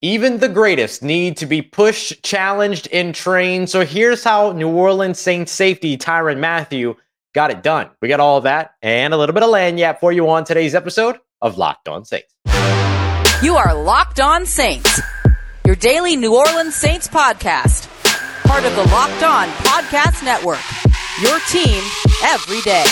Even 0.00 0.38
the 0.38 0.48
greatest 0.48 1.02
need 1.02 1.38
to 1.38 1.46
be 1.46 1.60
pushed, 1.60 2.22
challenged, 2.22 2.86
and 2.92 3.12
trained. 3.12 3.68
So 3.68 3.84
here's 3.84 4.22
how 4.22 4.52
New 4.52 4.68
Orleans 4.68 5.18
Saints 5.18 5.50
safety 5.50 5.98
Tyrann 5.98 6.38
Mathieu 6.38 6.94
got 7.34 7.50
it 7.50 7.64
done. 7.64 7.90
We 8.00 8.06
got 8.06 8.20
all 8.20 8.42
that 8.42 8.74
and 8.80 9.12
a 9.12 9.16
little 9.16 9.32
bit 9.32 9.42
of 9.42 9.50
lagniappe 9.50 9.98
for 9.98 10.12
you 10.12 10.28
on 10.30 10.44
today's 10.44 10.76
episode 10.76 11.18
of 11.42 11.58
Locked 11.58 11.88
On 11.88 12.04
Saints. 12.04 12.32
You 13.42 13.56
are 13.56 13.74
Locked 13.74 14.20
On 14.20 14.46
Saints, 14.46 15.00
your 15.66 15.74
daily 15.74 16.14
New 16.14 16.36
Orleans 16.36 16.76
Saints 16.76 17.08
podcast, 17.08 17.88
part 18.46 18.64
of 18.64 18.76
the 18.76 18.84
Locked 18.92 19.24
On 19.24 19.48
Podcast 19.48 20.24
Network. 20.24 20.62
Your 21.20 21.40
team 21.50 21.82
every 22.22 22.60
day. 22.60 22.84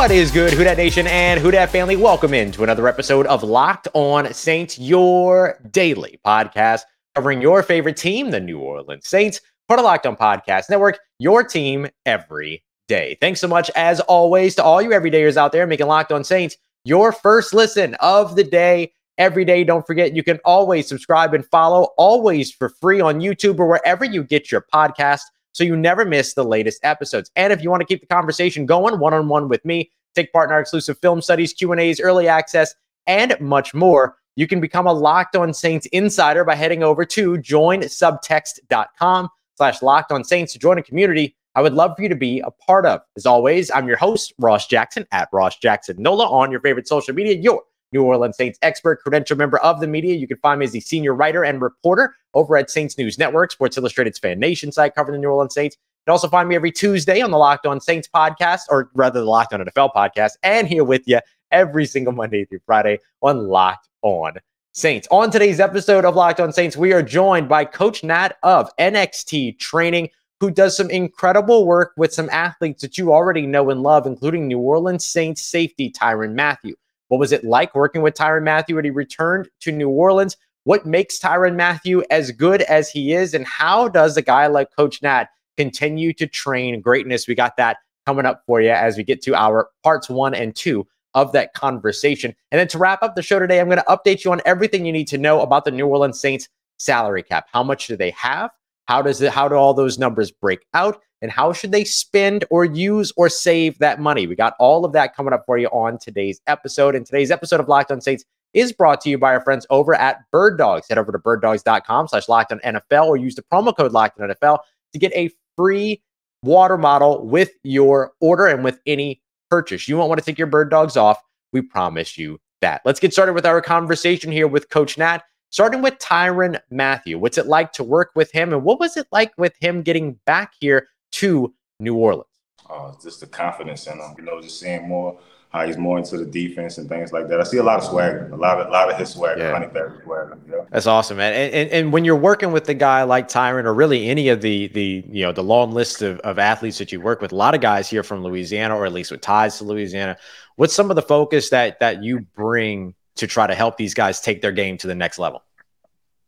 What 0.00 0.10
is 0.10 0.30
good, 0.30 0.54
Who 0.54 0.64
Dat 0.64 0.78
Nation 0.78 1.06
and 1.08 1.38
Who 1.38 1.50
Dat 1.50 1.68
family? 1.68 1.94
Welcome 1.94 2.32
in 2.32 2.50
to 2.52 2.62
another 2.62 2.88
episode 2.88 3.26
of 3.26 3.42
Locked 3.42 3.86
On 3.92 4.32
Saints, 4.32 4.78
your 4.78 5.60
daily 5.72 6.18
podcast 6.24 6.84
covering 7.14 7.42
your 7.42 7.62
favorite 7.62 7.98
team, 7.98 8.30
the 8.30 8.40
New 8.40 8.58
Orleans 8.60 9.06
Saints, 9.06 9.42
part 9.68 9.78
of 9.78 9.84
Locked 9.84 10.06
On 10.06 10.16
Podcast 10.16 10.70
Network, 10.70 10.98
your 11.18 11.44
team 11.44 11.86
every 12.06 12.64
day. 12.88 13.18
Thanks 13.20 13.42
so 13.42 13.46
much, 13.46 13.70
as 13.76 14.00
always, 14.00 14.54
to 14.54 14.64
all 14.64 14.80
you 14.80 14.88
everydayers 14.88 15.36
out 15.36 15.52
there 15.52 15.66
making 15.66 15.86
Locked 15.86 16.12
On 16.12 16.24
Saints 16.24 16.56
your 16.86 17.12
first 17.12 17.52
listen 17.52 17.94
of 17.96 18.36
the 18.36 18.44
day. 18.44 18.92
Every 19.18 19.44
day, 19.44 19.64
don't 19.64 19.86
forget 19.86 20.16
you 20.16 20.22
can 20.22 20.38
always 20.46 20.88
subscribe 20.88 21.34
and 21.34 21.44
follow, 21.44 21.90
always 21.98 22.50
for 22.50 22.70
free 22.70 23.02
on 23.02 23.20
YouTube 23.20 23.58
or 23.58 23.68
wherever 23.68 24.06
you 24.06 24.24
get 24.24 24.50
your 24.50 24.64
podcast 24.72 25.20
so 25.52 25.64
you 25.64 25.76
never 25.76 26.04
miss 26.04 26.34
the 26.34 26.44
latest 26.44 26.80
episodes. 26.84 27.30
And 27.36 27.52
if 27.52 27.62
you 27.62 27.70
want 27.70 27.80
to 27.80 27.86
keep 27.86 28.00
the 28.00 28.06
conversation 28.06 28.66
going 28.66 28.98
one-on-one 28.98 29.48
with 29.48 29.64
me, 29.64 29.90
take 30.14 30.32
part 30.32 30.48
in 30.48 30.52
our 30.52 30.60
exclusive 30.60 30.98
film 30.98 31.20
studies, 31.20 31.52
Q&As, 31.52 32.00
early 32.00 32.28
access, 32.28 32.74
and 33.06 33.36
much 33.40 33.74
more, 33.74 34.16
you 34.36 34.46
can 34.46 34.60
become 34.60 34.86
a 34.86 34.92
Locked 34.92 35.36
On 35.36 35.52
Saints 35.52 35.86
insider 35.86 36.44
by 36.44 36.54
heading 36.54 36.82
over 36.82 37.04
to 37.04 37.32
joinsubtext.com 37.34 39.28
slash 39.56 39.82
Locked 39.82 40.12
On 40.12 40.24
Saints 40.24 40.52
to 40.52 40.58
join 40.58 40.78
a 40.78 40.82
community 40.82 41.36
I 41.54 41.62
would 41.62 41.74
love 41.74 41.96
for 41.96 42.02
you 42.02 42.08
to 42.08 42.14
be 42.16 42.40
a 42.40 42.50
part 42.50 42.86
of. 42.86 43.00
As 43.16 43.26
always, 43.26 43.70
I'm 43.72 43.88
your 43.88 43.96
host, 43.96 44.32
Ross 44.38 44.66
Jackson, 44.68 45.04
at 45.10 45.28
Ross 45.32 45.56
Jackson 45.58 45.96
Nola 46.00 46.28
on 46.28 46.50
your 46.50 46.60
favorite 46.60 46.86
social 46.86 47.14
media, 47.14 47.34
your 47.34 47.62
New 47.92 48.02
Orleans 48.02 48.36
Saints 48.36 48.58
expert, 48.62 49.00
credential 49.02 49.36
member 49.36 49.58
of 49.58 49.80
the 49.80 49.86
media. 49.86 50.14
You 50.14 50.28
can 50.28 50.38
find 50.38 50.60
me 50.60 50.64
as 50.64 50.72
the 50.72 50.80
senior 50.80 51.14
writer 51.14 51.44
and 51.44 51.60
reporter 51.60 52.14
over 52.34 52.56
at 52.56 52.70
Saints 52.70 52.96
News 52.96 53.18
Network, 53.18 53.52
Sports 53.52 53.76
Illustrated's 53.76 54.18
Fan 54.18 54.38
Nation 54.38 54.70
site 54.72 54.94
covering 54.94 55.20
the 55.20 55.22
New 55.22 55.30
Orleans 55.30 55.54
Saints. 55.54 55.76
You 55.76 56.04
can 56.06 56.12
also 56.12 56.28
find 56.28 56.48
me 56.48 56.54
every 56.54 56.72
Tuesday 56.72 57.20
on 57.20 57.30
the 57.30 57.38
Locked 57.38 57.66
On 57.66 57.80
Saints 57.80 58.08
podcast, 58.14 58.62
or 58.70 58.90
rather 58.94 59.20
the 59.20 59.26
Locked 59.26 59.52
On 59.52 59.60
NFL 59.60 59.92
podcast, 59.94 60.32
and 60.42 60.66
here 60.66 60.84
with 60.84 61.02
you 61.06 61.20
every 61.50 61.86
single 61.86 62.12
Monday 62.12 62.44
through 62.44 62.60
Friday 62.64 62.98
on 63.22 63.48
Locked 63.48 63.88
On 64.02 64.34
Saints. 64.72 65.08
On 65.10 65.30
today's 65.30 65.60
episode 65.60 66.04
of 66.04 66.14
Locked 66.14 66.40
On 66.40 66.52
Saints, 66.52 66.76
we 66.76 66.92
are 66.92 67.02
joined 67.02 67.48
by 67.48 67.64
Coach 67.64 68.04
Nat 68.04 68.36
of 68.42 68.70
NXT 68.78 69.58
Training, 69.58 70.08
who 70.38 70.50
does 70.50 70.76
some 70.76 70.88
incredible 70.90 71.66
work 71.66 71.92
with 71.96 72.14
some 72.14 72.30
athletes 72.30 72.80
that 72.82 72.96
you 72.96 73.12
already 73.12 73.46
know 73.46 73.68
and 73.70 73.82
love, 73.82 74.06
including 74.06 74.46
New 74.46 74.58
Orleans 74.58 75.04
Saints 75.04 75.42
safety 75.42 75.90
Tyrann 75.90 76.34
Mathieu. 76.34 76.74
What 77.10 77.18
was 77.18 77.32
it 77.32 77.42
like 77.42 77.74
working 77.74 78.02
with 78.02 78.14
Tyrann 78.14 78.44
Mathieu 78.44 78.76
when 78.76 78.84
he 78.84 78.90
returned 78.90 79.48
to 79.62 79.72
New 79.72 79.88
Orleans? 79.88 80.36
What 80.62 80.86
makes 80.86 81.18
Tyrann 81.18 81.56
Mathieu 81.56 82.04
as 82.08 82.30
good 82.30 82.62
as 82.62 82.88
he 82.88 83.12
is? 83.12 83.34
And 83.34 83.44
how 83.44 83.88
does 83.88 84.16
a 84.16 84.22
guy 84.22 84.46
like 84.46 84.68
Coach 84.76 85.02
Nat 85.02 85.26
continue 85.56 86.12
to 86.12 86.28
train 86.28 86.80
greatness? 86.80 87.26
We 87.26 87.34
got 87.34 87.56
that 87.56 87.78
coming 88.06 88.26
up 88.26 88.44
for 88.46 88.60
you 88.60 88.70
as 88.70 88.96
we 88.96 89.02
get 89.02 89.22
to 89.22 89.34
our 89.34 89.68
parts 89.82 90.08
one 90.08 90.34
and 90.34 90.54
two 90.54 90.86
of 91.14 91.32
that 91.32 91.52
conversation. 91.54 92.32
And 92.52 92.60
then 92.60 92.68
to 92.68 92.78
wrap 92.78 93.02
up 93.02 93.16
the 93.16 93.22
show 93.22 93.40
today, 93.40 93.58
I'm 93.58 93.68
going 93.68 93.78
to 93.78 93.84
update 93.84 94.24
you 94.24 94.30
on 94.30 94.40
everything 94.46 94.86
you 94.86 94.92
need 94.92 95.08
to 95.08 95.18
know 95.18 95.40
about 95.40 95.64
the 95.64 95.72
New 95.72 95.86
Orleans 95.86 96.20
Saints 96.20 96.48
salary 96.76 97.24
cap. 97.24 97.48
How 97.52 97.64
much 97.64 97.88
do 97.88 97.96
they 97.96 98.10
have? 98.10 98.50
How 98.84 99.02
does 99.02 99.20
it 99.20 99.32
how 99.32 99.48
do 99.48 99.56
all 99.56 99.74
those 99.74 99.98
numbers 99.98 100.30
break 100.30 100.60
out? 100.74 101.00
And 101.22 101.30
how 101.30 101.52
should 101.52 101.72
they 101.72 101.84
spend 101.84 102.44
or 102.50 102.64
use 102.64 103.12
or 103.16 103.28
save 103.28 103.78
that 103.78 104.00
money? 104.00 104.26
We 104.26 104.34
got 104.34 104.54
all 104.58 104.84
of 104.84 104.92
that 104.92 105.14
coming 105.14 105.32
up 105.32 105.44
for 105.46 105.58
you 105.58 105.68
on 105.68 105.98
today's 105.98 106.40
episode. 106.46 106.94
And 106.94 107.04
today's 107.04 107.30
episode 107.30 107.60
of 107.60 107.68
Locked 107.68 107.90
On 107.90 108.00
Saints 108.00 108.24
is 108.54 108.72
brought 108.72 109.00
to 109.02 109.10
you 109.10 109.18
by 109.18 109.34
our 109.34 109.40
friends 109.40 109.66
over 109.70 109.94
at 109.94 110.18
Bird 110.32 110.58
Dogs. 110.58 110.88
Head 110.88 110.98
over 110.98 111.12
to 111.12 111.18
birddogs.com 111.18 112.08
slash 112.08 112.28
locked 112.28 112.52
on 112.52 112.60
NFL 112.60 113.06
or 113.06 113.16
use 113.16 113.34
the 113.34 113.42
promo 113.42 113.76
code 113.76 113.92
locked 113.92 114.20
on 114.20 114.28
NFL 114.28 114.60
to 114.92 114.98
get 114.98 115.12
a 115.12 115.30
free 115.56 116.02
water 116.42 116.78
model 116.78 117.26
with 117.26 117.52
your 117.62 118.12
order 118.20 118.46
and 118.46 118.64
with 118.64 118.80
any 118.86 119.20
purchase. 119.50 119.88
You 119.88 119.98
won't 119.98 120.08
want 120.08 120.20
to 120.20 120.24
take 120.24 120.38
your 120.38 120.46
bird 120.46 120.70
dogs 120.70 120.96
off. 120.96 121.18
We 121.52 121.62
promise 121.62 122.16
you 122.16 122.38
that. 122.60 122.80
Let's 122.84 123.00
get 123.00 123.12
started 123.12 123.34
with 123.34 123.46
our 123.46 123.60
conversation 123.60 124.32
here 124.32 124.48
with 124.48 124.70
Coach 124.70 124.96
Nat. 124.96 125.22
Starting 125.52 125.82
with 125.82 125.98
Tyrann 125.98 126.60
Mathieu. 126.70 127.18
what's 127.18 127.36
it 127.36 127.46
like 127.48 127.72
to 127.72 127.82
work 127.82 128.12
with 128.14 128.30
him, 128.30 128.52
and 128.52 128.62
what 128.62 128.78
was 128.78 128.96
it 128.96 129.08
like 129.10 129.32
with 129.36 129.52
him 129.60 129.82
getting 129.82 130.12
back 130.24 130.52
here 130.60 130.86
to 131.12 131.52
New 131.78 131.94
Orleans? 131.94 132.26
Uh, 132.68 132.92
just 133.02 133.20
the 133.20 133.26
confidence 133.26 133.86
in 133.86 133.98
him, 133.98 134.14
you 134.16 134.24
know, 134.24 134.40
just 134.40 134.60
seeing 134.60 134.86
more 134.88 135.18
how 135.50 135.66
he's 135.66 135.76
more 135.76 135.98
into 135.98 136.16
the 136.16 136.24
defense 136.24 136.78
and 136.78 136.88
things 136.88 137.12
like 137.12 137.28
that. 137.28 137.40
I 137.40 137.42
see 137.42 137.56
a 137.56 137.62
lot 137.62 137.78
of 137.78 137.84
swagger, 137.84 138.30
a 138.32 138.36
lot 138.36 138.60
of 138.60 138.68
a 138.68 138.70
lot 138.70 138.90
of 138.90 138.96
his 138.96 139.10
swagger, 139.10 139.40
yeah. 139.40 140.02
Swagger. 140.04 140.38
Yeah. 140.48 140.56
That's 140.70 140.86
awesome, 140.86 141.16
man. 141.16 141.32
And, 141.32 141.52
and, 141.52 141.70
and 141.70 141.92
when 141.92 142.04
you're 142.04 142.14
working 142.16 142.52
with 142.52 142.66
the 142.66 142.74
guy 142.74 143.02
like 143.02 143.28
Tyrann 143.28 143.64
or 143.64 143.74
really 143.74 144.08
any 144.08 144.28
of 144.28 144.42
the 144.42 144.68
the 144.68 145.04
you 145.10 145.24
know 145.24 145.32
the 145.32 145.42
long 145.42 145.72
list 145.72 146.02
of, 146.02 146.20
of 146.20 146.38
athletes 146.38 146.78
that 146.78 146.92
you 146.92 147.00
work 147.00 147.20
with, 147.20 147.32
a 147.32 147.36
lot 147.36 147.56
of 147.56 147.60
guys 147.60 147.90
here 147.90 148.04
from 148.04 148.22
Louisiana, 148.22 148.76
or 148.76 148.86
at 148.86 148.92
least 148.92 149.10
with 149.10 149.20
ties 149.20 149.58
to 149.58 149.64
Louisiana. 149.64 150.16
What's 150.54 150.74
some 150.74 150.88
of 150.88 150.94
the 150.94 151.02
focus 151.02 151.50
that 151.50 151.80
that 151.80 152.02
you 152.02 152.20
bring 152.36 152.94
to 153.16 153.26
try 153.26 153.48
to 153.48 153.54
help 153.54 153.76
these 153.76 153.92
guys 153.92 154.20
take 154.20 154.42
their 154.42 154.52
game 154.52 154.78
to 154.78 154.86
the 154.86 154.94
next 154.94 155.18
level? 155.18 155.42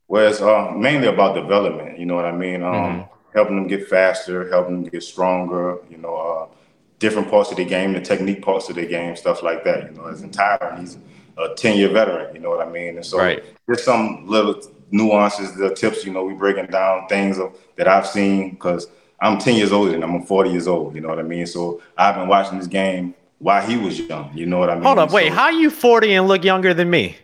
Well, 0.08 0.28
it's 0.28 0.40
uh, 0.40 0.72
mainly 0.72 1.06
about 1.06 1.36
development. 1.36 1.96
You 1.96 2.06
know 2.06 2.16
what 2.16 2.24
I 2.24 2.32
mean? 2.32 2.62
Um, 2.64 2.74
mm-hmm. 2.74 3.12
Helping 3.34 3.56
them 3.56 3.66
get 3.66 3.88
faster, 3.88 4.48
helping 4.50 4.82
them 4.82 4.90
get 4.90 5.02
stronger. 5.02 5.78
You 5.90 5.98
know, 5.98 6.16
uh, 6.16 6.54
different 6.98 7.30
parts 7.30 7.50
of 7.50 7.56
the 7.56 7.64
game, 7.64 7.92
the 7.92 8.00
technique 8.00 8.42
parts 8.42 8.68
of 8.68 8.76
the 8.76 8.86
game, 8.86 9.16
stuff 9.16 9.42
like 9.42 9.64
that. 9.64 9.90
You 9.90 9.96
know, 9.96 10.06
as 10.06 10.22
entire, 10.22 10.76
he's 10.78 10.98
a 11.38 11.54
ten-year 11.54 11.90
veteran. 11.90 12.34
You 12.34 12.40
know 12.40 12.50
what 12.50 12.66
I 12.66 12.70
mean? 12.70 12.96
And 12.96 13.04
so 13.04 13.18
right. 13.18 13.42
there's 13.66 13.82
some 13.82 14.26
little 14.26 14.60
nuances, 14.90 15.54
the 15.54 15.74
tips. 15.74 16.04
You 16.04 16.12
know, 16.12 16.24
we 16.24 16.34
breaking 16.34 16.66
down 16.66 17.08
things 17.08 17.38
of, 17.38 17.56
that 17.76 17.88
I've 17.88 18.06
seen 18.06 18.50
because 18.50 18.86
I'm 19.22 19.38
10 19.38 19.54
years 19.54 19.72
older 19.72 19.94
and 19.94 20.02
I'm 20.02 20.22
40 20.24 20.50
years 20.50 20.66
old. 20.66 20.94
You 20.94 21.00
know 21.00 21.08
what 21.08 21.20
I 21.20 21.22
mean? 21.22 21.46
So 21.46 21.80
I've 21.96 22.16
been 22.16 22.28
watching 22.28 22.58
this 22.58 22.66
game 22.66 23.14
while 23.38 23.64
he 23.64 23.76
was 23.76 23.98
young. 23.98 24.36
You 24.36 24.46
know 24.46 24.58
what 24.58 24.68
I 24.68 24.74
mean? 24.74 24.82
Hold 24.82 24.98
up, 24.98 25.12
wait. 25.12 25.32
How 25.32 25.44
are 25.44 25.52
you 25.52 25.70
40 25.70 26.14
and 26.14 26.28
look 26.28 26.44
younger 26.44 26.74
than 26.74 26.90
me? 26.90 27.16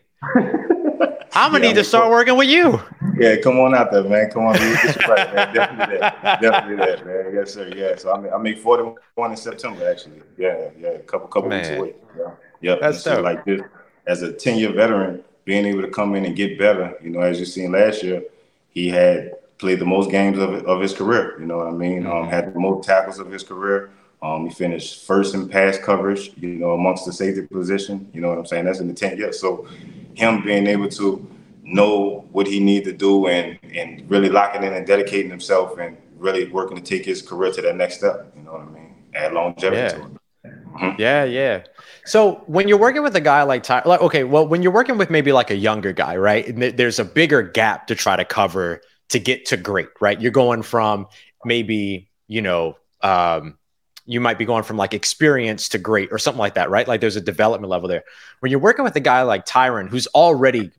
I'm 1.33 1.53
gonna 1.53 1.65
yeah, 1.65 1.69
need 1.69 1.77
to 1.77 1.85
start 1.85 2.11
working 2.11 2.37
with 2.37 2.49
you. 2.49 2.81
Yeah, 3.19 3.37
come 3.37 3.59
on 3.61 3.75
out 3.75 3.91
there, 3.91 4.05
man. 4.05 4.31
Come 4.31 4.47
on, 4.47 4.55
man. 4.55 4.75
Definitely 4.75 5.99
that. 5.99 6.41
Definitely 6.41 6.77
that, 6.77 7.07
man. 7.07 7.33
Yes, 7.35 7.55
sir. 7.55 7.73
Yeah. 7.75 7.97
So 7.97 8.13
I 8.13 8.21
mean, 8.21 8.33
I 8.33 8.39
make 8.39 8.59
41 8.59 9.31
in 9.31 9.37
September, 9.37 9.91
actually. 9.91 10.23
Yeah, 10.37 10.71
yeah. 10.79 10.89
A 10.89 10.99
couple, 11.01 11.29
couple 11.29 11.51
man. 11.51 11.61
weeks 11.61 11.79
away. 11.79 11.95
Yeah. 12.17 12.31
Yep. 12.61 12.81
That's 12.81 13.03
so 13.03 13.21
like 13.21 13.45
this, 13.45 13.61
as 14.07 14.23
a 14.23 14.33
10 14.33 14.59
year 14.59 14.73
veteran, 14.73 15.23
being 15.45 15.65
able 15.67 15.83
to 15.83 15.89
come 15.89 16.15
in 16.15 16.25
and 16.25 16.37
get 16.37 16.59
better. 16.59 16.95
You 17.03 17.11
know, 17.11 17.21
as 17.21 17.39
you 17.41 17.47
seen 17.47 17.73
last 17.73 18.03
year, 18.03 18.23
he 18.71 18.89
had 18.89 19.33
played 19.59 19.81
the 19.81 19.87
most 19.87 20.11
games 20.11 20.39
of, 20.39 20.51
of 20.67 20.81
his 20.81 20.95
career. 20.95 21.39
You 21.41 21.47
know 21.47 21.59
what 21.59 21.67
I 21.67 21.73
mean? 21.73 22.07
Um, 22.07 22.13
mm-hmm. 22.13 22.25
Um, 22.25 22.29
had 22.29 22.55
the 22.55 22.61
most 22.61 22.87
tackles 22.87 23.19
of 23.19 23.31
his 23.31 23.43
career. 23.43 23.91
Um, 24.21 24.47
he 24.49 24.55
finished 24.55 25.05
first 25.07 25.35
in 25.35 25.49
pass 25.49 25.79
coverage, 25.79 26.33
you 26.37 26.49
know, 26.49 26.73
amongst 26.73 27.07
the 27.07 27.13
safety 27.13 27.47
position. 27.47 28.09
You 28.13 28.21
know 28.21 28.29
what 28.31 28.39
I'm 28.39 28.47
saying? 28.47 28.65
That's 28.65 28.81
in 28.81 28.89
the 28.89 28.95
10 28.95 29.17
years. 29.17 29.39
So 29.39 29.69
him 30.15 30.43
being 30.43 30.67
able 30.67 30.89
to 30.89 31.27
know 31.69 32.27
what 32.33 32.47
he 32.47 32.61
needs 32.61 32.87
to 32.87 32.93
do 32.93 33.27
and 33.27 33.59
and 33.75 34.09
really 34.11 34.29
locking 34.29 34.63
in 34.63 34.73
and 34.73 34.87
dedicating 34.87 35.31
himself 35.31 35.79
and 35.79 35.97
really 36.17 36.49
working 36.49 36.77
to 36.77 36.83
take 36.83 37.05
his 37.05 37.23
career 37.23 37.53
to 37.53 37.63
that 37.63 37.77
next 37.77 37.99
step. 37.99 38.33
You 38.37 38.43
know 38.43 38.53
what 38.53 38.63
I 38.63 38.71
mean? 38.71 38.95
Add 39.15 39.33
longevity 39.33 39.83
yeah. 39.83 39.89
to 39.89 40.05
it. 40.05 40.13
Mm-hmm. 40.45 41.01
Yeah, 41.01 41.25
yeah. 41.25 41.65
So 42.05 42.43
when 42.47 42.69
you're 42.69 42.79
working 42.79 43.03
with 43.03 43.15
a 43.17 43.21
guy 43.21 43.43
like 43.43 43.63
Ty, 43.63 43.83
like 43.85 44.01
okay, 44.01 44.25
well, 44.25 44.47
when 44.47 44.63
you're 44.63 44.73
working 44.73 44.97
with 44.97 45.11
maybe 45.11 45.33
like 45.33 45.51
a 45.51 45.57
younger 45.57 45.93
guy, 45.93 46.17
right? 46.17 46.47
And 46.47 46.63
there's 46.63 46.99
a 46.99 47.05
bigger 47.05 47.43
gap 47.43 47.89
to 47.89 47.95
try 47.95 48.17
to 48.17 48.25
cover 48.25 48.81
to 49.11 49.19
get 49.19 49.47
to 49.47 49.57
great, 49.57 49.89
right? 50.01 50.21
You're 50.21 50.33
going 50.33 50.63
from 50.63 51.07
maybe 51.45 52.09
you 52.29 52.43
know 52.43 52.79
um, 53.03 53.59
you 54.07 54.21
might 54.21 54.39
be 54.39 54.45
going 54.45 54.63
from 54.63 54.77
like 54.77 54.95
experience 54.95 55.69
to 55.71 55.79
great 55.79 56.11
or 56.13 56.19
something 56.19 56.39
like 56.39 56.55
that, 56.55 56.71
right? 56.71 56.89
Like 56.89 57.01
there's 57.01 57.17
a 57.17 57.21
development 57.21 57.71
level 57.71 57.89
there. 57.89 58.05
When 58.41 58.51
you're 58.51 58.61
working 58.61 58.85
with 58.85 58.97
a 58.97 59.01
guy 59.01 59.23
like 59.23 59.45
Tyrann, 59.45 59.89
who's 59.89 60.07
already 60.09 60.71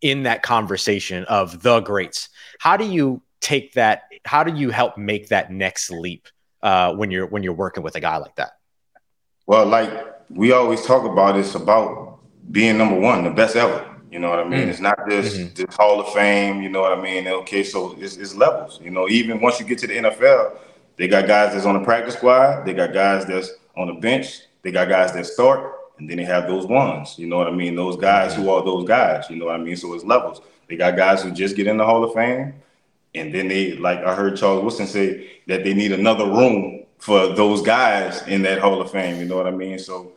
in 0.00 0.24
that 0.24 0.42
conversation 0.42 1.24
of 1.24 1.62
the 1.62 1.80
greats, 1.80 2.28
how 2.58 2.76
do 2.76 2.84
you 2.84 3.22
take 3.40 3.74
that? 3.74 4.02
How 4.24 4.44
do 4.44 4.54
you 4.54 4.70
help 4.70 4.98
make 4.98 5.28
that 5.28 5.52
next 5.52 5.90
leap 5.90 6.28
uh, 6.62 6.94
when 6.94 7.10
you're 7.10 7.26
when 7.26 7.42
you're 7.42 7.54
working 7.54 7.82
with 7.82 7.96
a 7.96 8.00
guy 8.00 8.16
like 8.18 8.36
that? 8.36 8.52
Well, 9.46 9.66
like 9.66 9.90
we 10.30 10.52
always 10.52 10.84
talk 10.84 11.04
about, 11.04 11.36
it's 11.36 11.54
about 11.54 12.20
being 12.50 12.78
number 12.78 12.98
one, 12.98 13.24
the 13.24 13.30
best 13.30 13.56
ever. 13.56 13.86
You 14.10 14.18
know 14.18 14.30
what 14.30 14.40
I 14.40 14.44
mean? 14.44 14.60
Mm-hmm. 14.60 14.70
It's 14.70 14.80
not 14.80 14.98
just 15.08 15.36
mm-hmm. 15.36 15.54
this 15.54 15.74
Hall 15.76 16.00
of 16.00 16.12
Fame. 16.12 16.62
You 16.62 16.68
know 16.68 16.80
what 16.80 16.96
I 16.96 17.00
mean? 17.00 17.26
Okay, 17.28 17.62
so 17.62 17.96
it's, 17.98 18.16
it's 18.16 18.34
levels. 18.34 18.80
You 18.82 18.90
know, 18.90 19.08
even 19.08 19.40
once 19.40 19.60
you 19.60 19.66
get 19.66 19.78
to 19.78 19.86
the 19.86 19.96
NFL 19.96 20.58
They 20.96 21.08
got 21.08 21.26
guys 21.26 21.54
that's 21.54 21.64
on 21.64 21.78
the 21.78 21.84
practice 21.84 22.14
squad. 22.14 22.64
They 22.64 22.74
got 22.74 22.92
guys 22.92 23.24
that's 23.24 23.50
on 23.76 23.86
the 23.86 23.94
bench. 23.94 24.40
They 24.62 24.70
got 24.70 24.88
guys 24.88 25.12
that 25.12 25.26
start, 25.26 25.74
and 26.00 26.08
then 26.08 26.16
they 26.16 26.24
have 26.24 26.48
those 26.48 26.66
ones. 26.66 27.18
You 27.18 27.26
know 27.26 27.36
what 27.36 27.46
I 27.46 27.50
mean? 27.50 27.76
Those 27.76 27.96
guys 27.96 28.34
who 28.34 28.48
are 28.50 28.64
those 28.64 28.88
guys. 28.88 29.28
You 29.28 29.36
know 29.36 29.46
what 29.46 29.54
I 29.54 29.58
mean? 29.58 29.76
So 29.76 29.92
it's 29.94 30.02
levels. 30.02 30.40
They 30.68 30.76
got 30.76 30.96
guys 30.96 31.22
who 31.22 31.30
just 31.30 31.56
get 31.56 31.66
in 31.66 31.76
the 31.76 31.84
Hall 31.84 32.02
of 32.02 32.14
Fame, 32.14 32.54
and 33.14 33.34
then 33.34 33.48
they 33.48 33.76
like 33.76 33.98
I 33.98 34.14
heard 34.14 34.36
Charles 34.36 34.64
Woodson 34.64 34.86
say 34.86 35.30
that 35.46 35.62
they 35.62 35.74
need 35.74 35.92
another 35.92 36.24
room 36.24 36.86
for 36.98 37.34
those 37.34 37.60
guys 37.62 38.26
in 38.26 38.42
that 38.42 38.60
Hall 38.60 38.80
of 38.80 38.90
Fame. 38.90 39.20
You 39.20 39.26
know 39.26 39.36
what 39.36 39.46
I 39.46 39.50
mean? 39.50 39.78
So 39.78 40.12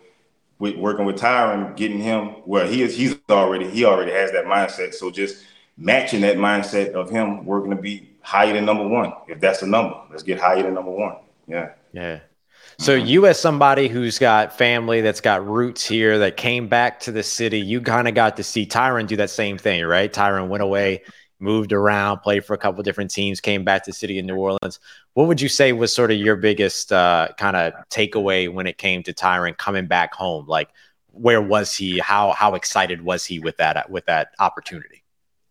with 0.58 0.78
working 0.78 1.06
with 1.06 1.18
Tyrann, 1.18 1.76
getting 1.76 2.00
him 2.00 2.28
where 2.46 2.66
he 2.66 2.82
is, 2.82 2.96
he's 2.96 3.16
already 3.30 3.70
he 3.70 3.84
already 3.84 4.12
has 4.12 4.32
that 4.32 4.46
mindset. 4.46 4.94
So 4.94 5.12
just 5.12 5.44
matching 5.78 6.22
that 6.22 6.38
mindset 6.38 6.94
of 6.94 7.10
him 7.10 7.46
working 7.46 7.72
to 7.72 7.76
be 7.76 8.10
higher 8.22 8.54
than 8.54 8.66
number 8.66 8.88
one. 8.88 9.12
If 9.28 9.42
that's 9.42 9.60
the 9.60 9.68
number, 9.68 10.00
let's 10.10 10.24
get 10.24 10.40
higher 10.40 10.64
than 10.64 10.76
number 10.76 10.92
one. 10.92 11.18
Yeah. 11.48 11.72
Yeah. 11.92 12.20
So 12.80 12.94
you 12.94 13.26
as 13.28 13.40
somebody 13.40 13.88
who's 13.88 14.20
got 14.20 14.58
family 14.58 15.02
that's 15.02 15.22
got 15.22 15.46
roots 15.46 15.86
here 15.86 16.18
that 16.20 16.38
came 16.38 16.68
back 16.68 17.00
to 17.02 17.12
the 17.12 17.24
city, 17.24 17.60
you 17.60 17.82
kind 17.82 18.08
of 18.08 18.16
got 18.16 18.38
to 18.38 18.44
see 18.44 18.66
Tyrann 18.66 19.08
do 19.08 19.16
that 19.18 19.30
same 19.30 19.58
thing, 19.58 19.84
right? 19.86 20.12
Tyrann 20.12 20.48
went 20.48 20.64
away, 20.64 21.04
moved 21.40 21.74
around, 21.74 22.20
played 22.20 22.46
for 22.46 22.54
a 22.54 22.58
couple 22.58 22.82
different 22.84 23.12
teams, 23.12 23.40
came 23.40 23.64
back 23.64 23.84
to 23.84 23.92
the 23.92 23.96
city 23.96 24.18
in 24.18 24.26
New 24.26 24.36
Orleans. 24.36 24.80
What 25.14 25.28
would 25.28 25.42
you 25.42 25.50
say 25.50 25.74
was 25.74 25.94
sort 25.94 26.12
of 26.12 26.18
your 26.18 26.36
biggest 26.36 26.92
uh, 26.92 27.30
kind 27.38 27.56
of 27.56 27.74
takeaway 27.90 28.52
when 28.52 28.68
it 28.68 28.78
came 28.78 29.04
to 29.04 29.14
Tyrann 29.14 29.58
coming 29.58 29.88
back 29.88 30.14
home? 30.14 30.48
Like, 30.48 30.70
where 31.12 31.42
was 31.42 31.76
he? 31.76 32.00
How 32.00 32.32
how 32.32 32.56
excited 32.56 33.04
was 33.04 33.24
he 33.24 33.40
with 33.40 33.58
that 33.58 33.90
with 33.90 34.06
that 34.08 34.30
opportunity? 34.40 35.04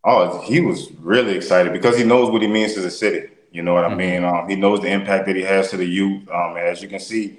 Oh, 0.04 0.40
he 0.40 0.60
was 0.60 0.90
really 0.98 1.36
excited 1.36 1.72
because 1.72 1.96
he 1.96 2.02
knows 2.02 2.30
what 2.30 2.42
he 2.42 2.48
means 2.48 2.74
to 2.74 2.80
the 2.80 2.90
city. 2.90 3.28
You 3.52 3.62
know 3.62 3.74
what 3.74 3.84
mm-hmm. 3.84 3.92
I 3.92 3.96
mean? 3.96 4.24
Um, 4.24 4.48
he 4.48 4.56
knows 4.56 4.80
the 4.80 4.88
impact 4.88 5.26
that 5.26 5.36
he 5.36 5.42
has 5.42 5.70
to 5.70 5.76
the 5.76 5.86
youth. 5.86 6.28
Um, 6.30 6.56
as 6.56 6.82
you 6.82 6.88
can 6.88 7.00
see, 7.00 7.38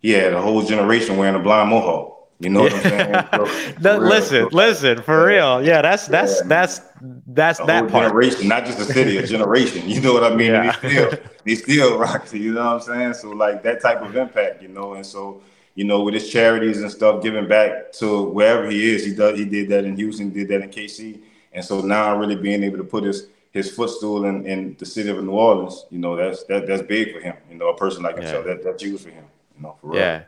he 0.00 0.10
had 0.10 0.32
a 0.32 0.42
whole 0.42 0.62
generation 0.62 1.16
wearing 1.16 1.36
a 1.36 1.38
blind 1.38 1.70
mohawk. 1.70 2.12
You 2.40 2.50
know 2.50 2.62
what 2.62 2.72
I'm 2.72 2.82
saying? 2.82 3.24
So, 3.32 3.74
no, 3.80 3.98
listen, 3.98 4.48
listen, 4.50 5.02
for 5.02 5.26
real. 5.26 5.64
Yeah, 5.64 5.80
that's 5.80 6.08
that's 6.08 6.40
yeah, 6.40 6.46
that's 6.48 6.80
that's 7.28 7.60
a 7.60 7.64
that 7.66 7.88
part. 7.88 8.08
Generation, 8.08 8.48
not 8.48 8.64
just 8.64 8.80
a 8.80 8.84
city, 8.84 9.16
a 9.18 9.26
generation. 9.26 9.88
You 9.88 10.00
know 10.00 10.12
what 10.12 10.24
I 10.24 10.34
mean? 10.34 10.50
Yeah. 10.50 10.76
They 10.82 10.88
still 10.88 11.10
they 11.44 11.54
still 11.54 11.98
rock. 11.98 12.32
You 12.32 12.54
know 12.54 12.64
what 12.64 12.74
I'm 12.74 12.80
saying? 12.80 13.14
So 13.14 13.30
like 13.30 13.62
that 13.62 13.80
type 13.80 14.02
of 14.02 14.16
impact, 14.16 14.60
you 14.60 14.68
know, 14.68 14.94
and 14.94 15.06
so 15.06 15.40
you 15.74 15.84
know, 15.84 16.02
with 16.02 16.14
his 16.14 16.30
charities 16.30 16.82
and 16.82 16.90
stuff, 16.90 17.22
giving 17.22 17.46
back 17.46 17.92
to 17.92 18.24
wherever 18.24 18.68
he 18.68 18.92
is. 18.92 19.04
He 19.04 19.14
does. 19.14 19.38
He 19.38 19.44
did 19.44 19.68
that 19.70 19.84
in 19.84 19.96
Houston. 19.96 20.30
Did 20.30 20.48
that 20.48 20.62
in 20.62 20.70
KC. 20.70 21.20
And 21.52 21.64
so 21.64 21.80
now, 21.80 22.18
really 22.18 22.36
being 22.36 22.62
able 22.62 22.78
to 22.78 22.84
put 22.84 23.04
his 23.04 23.28
his 23.52 23.70
footstool 23.70 24.24
in, 24.24 24.46
in 24.46 24.76
the 24.78 24.86
city 24.86 25.10
of 25.10 25.22
New 25.22 25.32
Orleans, 25.32 25.86
you 25.90 25.98
know, 25.98 26.16
that's 26.16 26.42
that 26.44 26.66
that's 26.66 26.82
big 26.82 27.12
for 27.12 27.20
him. 27.20 27.36
You 27.50 27.56
know, 27.56 27.68
a 27.68 27.76
person 27.76 28.02
like 28.02 28.16
himself, 28.16 28.46
yeah. 28.46 28.54
that, 28.54 28.64
that's 28.64 28.82
huge 28.82 29.00
for 29.02 29.10
him. 29.10 29.24
You 29.56 29.62
know, 29.62 29.76
for 29.80 29.90
real. 29.90 30.00
Yeah. 30.00 30.24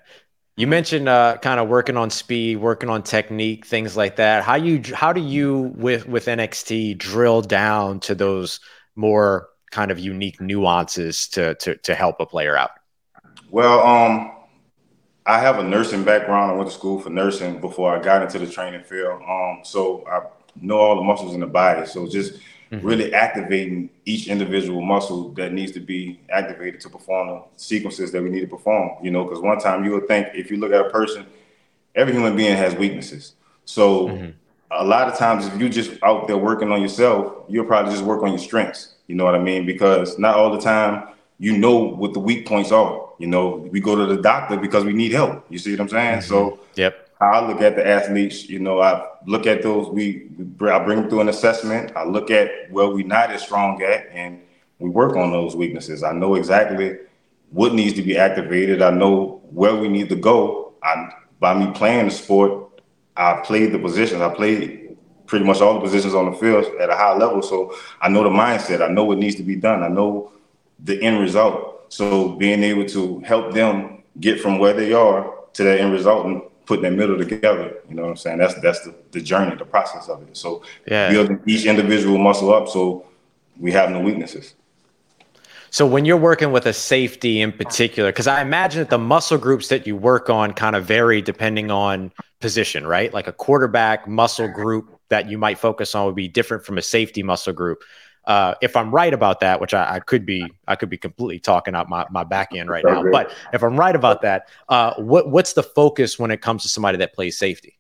You 0.57 0.69
mentioned 0.69 1.09
uh, 1.09 1.39
kind 1.39 1.59
of 1.59 1.69
working 1.69 1.97
on 1.97 2.11
speed, 2.11 2.59
working 2.59 2.89
on 2.89 3.03
technique, 3.03 3.67
things 3.67 3.97
like 3.97 4.17
that. 4.17 4.45
How 4.45 4.55
you 4.55 4.83
how 4.95 5.13
do 5.13 5.21
you 5.21 5.73
with 5.75 6.07
with 6.07 6.27
NXT 6.27 6.99
drill 6.99 7.41
down 7.43 7.99
to 8.01 8.15
those 8.15 8.61
more 8.95 9.49
kind 9.73 9.91
of 9.91 9.99
unique 9.99 10.41
nuances 10.41 11.27
to 11.29 11.57
to 11.57 11.77
to 11.79 11.95
help 11.95 12.21
a 12.21 12.27
player 12.27 12.57
out? 12.57 12.71
Well, 13.51 13.85
um, 13.85 14.33
I 15.27 15.41
have 15.41 15.59
a 15.59 15.65
nursing 15.65 16.05
background. 16.05 16.53
I 16.53 16.55
went 16.55 16.69
to 16.69 16.75
school 16.75 17.01
for 17.01 17.11
nursing 17.11 17.61
before 17.61 17.97
I 17.97 18.01
got 18.01 18.23
into 18.23 18.39
the 18.39 18.47
training 18.47 18.85
field. 18.85 19.23
Um, 19.29 19.61
so 19.65 20.05
I 20.07 20.21
know 20.61 20.79
all 20.79 20.97
the 20.97 21.03
muscles 21.03 21.35
in 21.35 21.41
the 21.41 21.47
body. 21.47 21.87
So 21.87 22.07
just 22.07 22.35
mm-hmm. 22.77 22.87
really 22.87 23.15
activating 23.15 23.91
each 24.05 24.29
individual 24.29 24.81
muscle 24.83 25.31
that 25.31 25.53
needs 25.53 25.73
to 25.73 25.81
be 25.81 26.21
activated 26.31 26.81
to 26.83 26.89
perform 26.89 27.29
the 27.29 27.43
sequences 27.57 28.13
that 28.13 28.23
we 28.23 28.31
need 28.31 28.41
to 28.41 28.47
perform. 28.47 28.91
You 29.03 29.11
know, 29.11 29.25
because 29.25 29.41
one 29.41 29.59
time 29.59 29.85
you 29.85 29.93
would 29.93 30.09
think 30.09 30.29
if 30.35 30.51
you 30.51 30.57
look 30.57 30.73
at 30.73 30.81
a 30.81 30.91
person, 30.91 31.27
every 31.95 32.13
human 32.13 32.37
being 32.37 32.57
has 32.57 32.75
weaknesses. 32.75 33.35
So 33.65 34.09
mm-hmm. 34.09 34.31
a 34.71 34.85
lot 34.85 35.09
of 35.09 35.17
times, 35.17 35.47
if 35.47 35.59
you 35.59 35.69
just 35.69 35.93
out 36.03 36.27
there 36.27 36.39
working 36.39 36.71
on 36.73 36.83
yourself, 36.83 37.45
you'll 37.49 37.67
probably 37.67 37.93
just 37.93 38.05
work 38.05 38.23
on 38.23 38.31
your 38.31 38.39
strengths. 38.39 38.95
You 39.07 39.15
know 39.15 39.25
what 39.25 39.35
I 39.35 39.39
mean? 39.39 39.67
Because 39.67 40.19
not 40.19 40.37
all 40.37 40.51
the 40.51 40.61
time 40.61 41.09
you 41.39 41.57
know 41.59 41.77
what 41.77 42.13
the 42.13 42.21
weak 42.21 42.47
points 42.47 42.73
are. 42.73 43.11
You 43.19 43.27
know, 43.27 43.69
we 43.71 43.81
go 43.81 43.95
to 43.95 44.07
the 44.07 44.21
doctor 44.21 44.57
because 44.57 44.85
we 44.85 44.93
need 44.93 45.13
help. 45.13 45.45
You 45.51 45.59
see 45.59 45.73
what 45.73 45.81
I'm 45.81 45.89
saying? 45.89 46.19
Mm-hmm. 46.19 46.29
So, 46.29 46.61
yep. 46.75 47.04
I 47.21 47.47
look 47.47 47.61
at 47.61 47.77
the 47.77 47.87
athletes, 47.87 48.49
you 48.49 48.59
know, 48.59 48.81
I 48.81 49.07
look 49.27 49.47
at 49.47 49.63
those. 49.63 49.89
We, 49.89 50.29
we 50.37 50.71
I 50.71 50.85
bring 50.85 51.03
them 51.03 51.11
through 51.11 51.21
an 51.21 51.29
assessment. 51.29 51.93
I 51.97 52.05
look 52.05 52.31
at 52.31 52.71
where 52.71 52.89
we're 52.89 53.07
not 53.07 53.31
as 53.31 53.43
strong 53.43 53.81
at, 53.83 54.09
and 54.13 54.41
we 54.79 54.91
work 54.91 55.17
on 55.17 55.31
those 55.31 55.55
weaknesses. 55.57 56.03
I 56.03 56.13
know 56.13 56.35
exactly 56.35 56.99
what 57.51 57.73
needs 57.73 57.95
to 57.95 58.03
be 58.03 58.19
activated. 58.19 58.83
I 58.83 58.91
know 58.91 59.41
where 59.51 59.77
we 59.77 59.89
need 59.89 60.09
to 60.09 60.17
go. 60.17 60.75
I, 60.83 61.11
by 61.41 61.55
me 61.55 61.73
playing 61.73 62.07
the 62.07 62.11
sport, 62.11 62.81
I 63.17 63.41
played 63.45 63.73
the 63.73 63.79
positions. 63.79 64.21
I 64.21 64.35
played 64.35 64.97
pretty 65.27 65.45
much 65.45 65.61
all 65.61 65.75
the 65.75 65.81
positions 65.81 66.15
on 66.15 66.31
the 66.31 66.37
field 66.37 66.65
at 66.81 66.91
a 66.91 66.97
high 66.97 67.17
level. 67.17 67.43
So 67.43 67.75
I 68.01 68.09
know 68.09 68.25
the 68.25 68.31
mindset. 68.31 68.83
I 68.83 68.93
know 68.93 69.05
what 69.05 69.19
needs 69.19 69.37
to 69.37 69.43
be 69.43 69.57
done. 69.57 69.83
I 69.83 69.89
know 69.89 70.33
the 70.81 71.01
end 71.01 71.21
result. 71.21 71.93
So 71.93 72.31
being 72.31 72.63
able 72.63 72.87
to 72.87 73.21
help 73.21 73.55
them 73.55 74.03
get 74.21 74.41
from 74.41 74.59
where 74.59 74.73
they 74.73 74.93
are 74.93 75.33
to 75.55 75.63
that 75.63 75.81
end 75.81 75.93
result 75.93 76.27
and 76.27 76.43
putting 76.67 76.85
that 76.85 76.93
middle 76.93 77.19
together. 77.19 77.77
You 77.89 77.95
know 77.95 78.03
what 78.03 78.11
I'm 78.11 78.17
saying? 78.17 78.39
That's 78.39 78.55
that's 78.61 78.81
the, 78.81 78.95
the 79.13 79.21
journey, 79.21 79.57
the 79.57 79.65
process 79.65 80.09
of 80.09 80.23
it. 80.23 80.37
So 80.37 80.63
yeah. 80.87 81.11
building 81.11 81.41
each 81.47 81.65
individual 81.67 82.19
muscle 82.19 82.53
up 82.53 82.69
so 82.69 83.07
we 83.59 83.73
have 83.73 83.91
no 83.91 84.01
weaknesses. 84.01 84.55
So 85.71 85.85
when 85.87 86.05
you're 86.05 86.17
working 86.17 86.53
with 86.53 86.67
a 86.67 86.73
safety 86.73 87.41
in 87.41 87.51
particular, 87.51 88.13
because 88.13 88.29
I 88.29 88.41
imagine 88.43 88.79
that 88.79 88.91
the 88.91 88.99
muscle 88.99 89.39
groups 89.39 89.69
that 89.69 89.89
you 89.89 89.97
work 89.97 90.31
on 90.31 90.53
kind 90.53 90.77
of 90.77 90.85
vary 90.85 91.21
depending 91.21 91.73
on 91.73 92.13
position, 92.41 92.87
right? 92.87 93.13
Like 93.13 93.27
a 93.27 93.33
quarterback 93.33 94.07
muscle 94.07 94.47
group 94.47 95.01
that 95.09 95.29
you 95.29 95.37
might 95.37 95.59
focus 95.59 95.97
on 95.97 96.07
would 96.07 96.15
be 96.15 96.29
different 96.29 96.65
from 96.65 96.79
a 96.79 96.83
safety 96.83 97.25
muscle 97.25 97.53
group. 97.53 97.83
Uh, 98.27 98.55
if 98.63 98.77
I'm 98.77 98.91
right 98.91 99.13
about 99.13 99.41
that, 99.41 99.61
which 99.61 99.75
I, 99.75 99.97
I, 99.97 100.01
could 100.01 100.25
be, 100.25 100.47
I 100.67 100.77
could 100.77 100.89
be 100.89 100.97
completely 100.97 101.39
talking 101.39 101.75
out 101.75 101.89
my, 101.89 102.07
my 102.11 102.25
back 102.25 102.55
end 102.55 102.71
right 102.71 102.85
now. 102.85 103.05
But 103.11 103.33
if 103.53 103.63
I'm 103.63 103.79
right 103.79 103.95
about 103.95 104.23
that, 104.23 104.49
uh, 104.69 104.95
what 104.95 105.29
what's 105.29 105.53
the 105.53 105.63
focus 105.63 106.19
when 106.19 106.31
it 106.31 106.41
comes 106.41 106.63
to 106.63 106.69
somebody 106.69 106.99
that 106.99 107.13
plays 107.13 107.37
safety? 107.37 107.79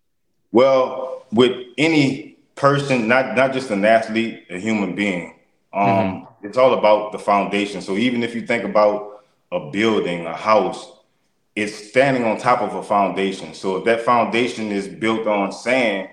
Well, 0.52 1.26
with 1.32 1.66
any 1.78 2.38
person, 2.56 3.08
not 3.08 3.36
not 3.36 3.52
just 3.52 3.70
an 3.70 3.84
athlete, 3.84 4.44
a 4.50 4.58
human 4.58 4.94
being, 4.94 5.38
um, 5.72 5.88
mm-hmm. 5.88 6.46
it's 6.46 6.58
all 6.58 6.74
about 6.74 7.12
the 7.12 7.18
foundation. 7.18 7.80
So 7.80 7.96
even 7.96 8.22
if 8.22 8.34
you 8.34 8.46
think 8.46 8.64
about 8.64 9.24
a 9.50 9.70
building, 9.70 10.26
a 10.26 10.36
house, 10.36 10.92
it's 11.56 11.74
standing 11.90 12.24
on 12.24 12.38
top 12.38 12.60
of 12.60 12.74
a 12.74 12.82
foundation. 12.82 13.54
So 13.54 13.76
if 13.76 13.84
that 13.84 14.02
foundation 14.02 14.72
is 14.72 14.88
built 14.88 15.26
on 15.26 15.52
sand, 15.52 16.10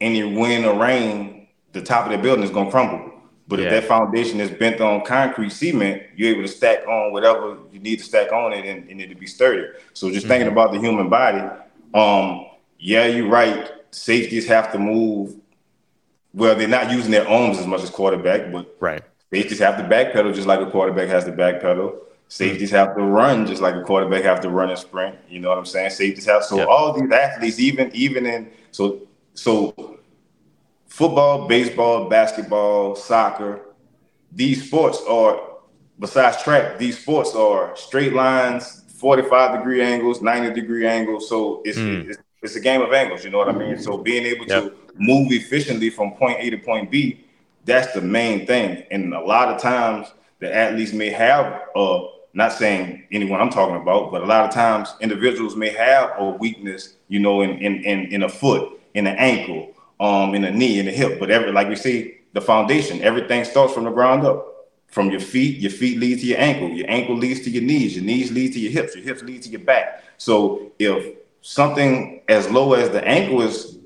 any 0.00 0.22
wind 0.24 0.64
or 0.64 0.78
rain, 0.78 1.48
the 1.72 1.82
top 1.82 2.06
of 2.06 2.12
the 2.12 2.18
building 2.18 2.44
is 2.44 2.50
going 2.50 2.66
to 2.66 2.70
crumble. 2.72 3.09
But 3.50 3.58
yeah. 3.58 3.64
if 3.64 3.70
that 3.72 3.84
foundation 3.88 4.40
is 4.40 4.48
bent 4.48 4.80
on 4.80 5.04
concrete 5.04 5.50
cement, 5.50 6.04
you're 6.14 6.30
able 6.30 6.42
to 6.42 6.48
stack 6.48 6.86
on 6.86 7.10
whatever 7.10 7.58
you 7.72 7.80
need 7.80 7.98
to 7.98 8.04
stack 8.04 8.30
on 8.30 8.52
it 8.52 8.64
and, 8.64 8.88
and 8.88 9.00
it'll 9.00 9.18
be 9.18 9.26
sturdy. 9.26 9.66
So 9.92 10.08
just 10.08 10.20
mm-hmm. 10.20 10.28
thinking 10.28 10.52
about 10.52 10.72
the 10.72 10.78
human 10.78 11.08
body, 11.08 11.40
um, 11.92 12.46
yeah, 12.78 13.06
you're 13.06 13.28
right. 13.28 13.72
Safeties 13.90 14.46
have 14.46 14.70
to 14.70 14.78
move. 14.78 15.34
Well, 16.32 16.54
they're 16.54 16.68
not 16.68 16.92
using 16.92 17.10
their 17.10 17.28
arms 17.28 17.58
as 17.58 17.66
much 17.66 17.82
as 17.82 17.90
quarterback, 17.90 18.52
but 18.52 18.76
right. 18.78 19.02
safeties 19.32 19.58
have 19.58 19.76
to 19.78 19.82
backpedal 19.82 20.32
just 20.32 20.46
like 20.46 20.60
a 20.60 20.70
quarterback 20.70 21.08
has 21.08 21.24
to 21.24 21.32
backpedal. 21.32 21.98
Safeties 22.28 22.70
have 22.70 22.94
to 22.94 23.02
run 23.02 23.48
just 23.48 23.60
like 23.60 23.74
a 23.74 23.82
quarterback 23.82 24.22
have 24.22 24.40
to 24.42 24.48
run 24.48 24.70
and 24.70 24.78
sprint. 24.78 25.16
You 25.28 25.40
know 25.40 25.48
what 25.48 25.58
I'm 25.58 25.66
saying? 25.66 25.90
Safeties 25.90 26.26
have 26.26 26.44
so 26.44 26.58
yep. 26.58 26.68
all 26.68 26.92
these 26.92 27.10
athletes, 27.10 27.58
even 27.58 27.90
even 27.92 28.26
in 28.26 28.52
so 28.70 29.00
so 29.34 29.89
football, 30.90 31.46
baseball, 31.46 32.08
basketball, 32.08 32.96
soccer, 32.96 33.60
these 34.32 34.66
sports 34.66 35.00
are, 35.08 35.40
besides 35.98 36.42
track, 36.42 36.78
these 36.78 36.98
sports 36.98 37.34
are 37.34 37.74
straight 37.76 38.12
lines, 38.12 38.82
45 38.96 39.58
degree 39.58 39.82
angles, 39.82 40.20
90 40.20 40.52
degree 40.60 40.86
angles. 40.86 41.28
So 41.28 41.62
it's, 41.64 41.78
mm. 41.78 42.08
it's, 42.08 42.18
it's, 42.42 42.56
a 42.56 42.60
game 42.60 42.82
of 42.82 42.92
angles, 42.92 43.24
you 43.24 43.30
know 43.30 43.38
what 43.38 43.48
I 43.48 43.52
mean? 43.52 43.78
So 43.78 43.96
being 43.96 44.26
able 44.26 44.46
yep. 44.46 44.64
to 44.64 44.74
move 44.98 45.32
efficiently 45.32 45.90
from 45.90 46.12
point 46.12 46.38
A 46.40 46.50
to 46.50 46.58
point 46.58 46.90
B, 46.90 47.24
that's 47.64 47.92
the 47.94 48.00
main 48.02 48.46
thing. 48.46 48.82
And 48.90 49.14
a 49.14 49.20
lot 49.20 49.48
of 49.48 49.60
times 49.60 50.08
the 50.40 50.54
athletes 50.54 50.92
may 50.92 51.10
have 51.10 51.62
a, 51.76 52.08
not 52.34 52.52
saying 52.52 53.04
anyone 53.12 53.40
I'm 53.40 53.50
talking 53.50 53.76
about, 53.76 54.10
but 54.10 54.22
a 54.22 54.26
lot 54.26 54.44
of 54.44 54.50
times 54.50 54.94
individuals 55.00 55.54
may 55.54 55.70
have 55.70 56.12
a 56.18 56.30
weakness, 56.30 56.96
you 57.08 57.20
know, 57.20 57.42
in 57.42 57.50
in 57.58 57.84
in, 57.84 58.06
in 58.12 58.22
a 58.22 58.28
foot, 58.28 58.80
in 58.94 59.06
an 59.06 59.16
ankle, 59.16 59.74
um, 60.00 60.34
in 60.34 60.42
the 60.42 60.50
knee, 60.50 60.80
in 60.80 60.86
the 60.86 60.92
hip. 60.92 61.20
But 61.20 61.30
every 61.30 61.52
like 61.52 61.68
we 61.68 61.76
see, 61.76 62.16
the 62.32 62.40
foundation, 62.40 63.00
everything 63.02 63.44
starts 63.44 63.72
from 63.72 63.84
the 63.84 63.90
ground 63.90 64.26
up. 64.26 64.46
From 64.88 65.08
your 65.12 65.20
feet, 65.20 65.58
your 65.58 65.70
feet 65.70 66.00
lead 66.00 66.18
to 66.18 66.26
your 66.26 66.40
ankle, 66.40 66.68
your 66.68 66.90
ankle 66.90 67.16
leads 67.16 67.42
to 67.42 67.50
your 67.50 67.62
knees, 67.62 67.94
your 67.94 68.04
knees 68.04 68.32
lead 68.32 68.52
to 68.54 68.58
your 68.58 68.72
hips, 68.72 68.96
your 68.96 69.04
hips 69.04 69.22
lead 69.22 69.40
to 69.42 69.48
your 69.48 69.60
back. 69.60 70.02
So 70.18 70.72
if 70.80 71.16
something 71.42 72.22
as 72.28 72.50
low 72.50 72.72
as 72.72 72.90
the 72.90 73.06
ankle 73.06 73.40
is 73.42 73.78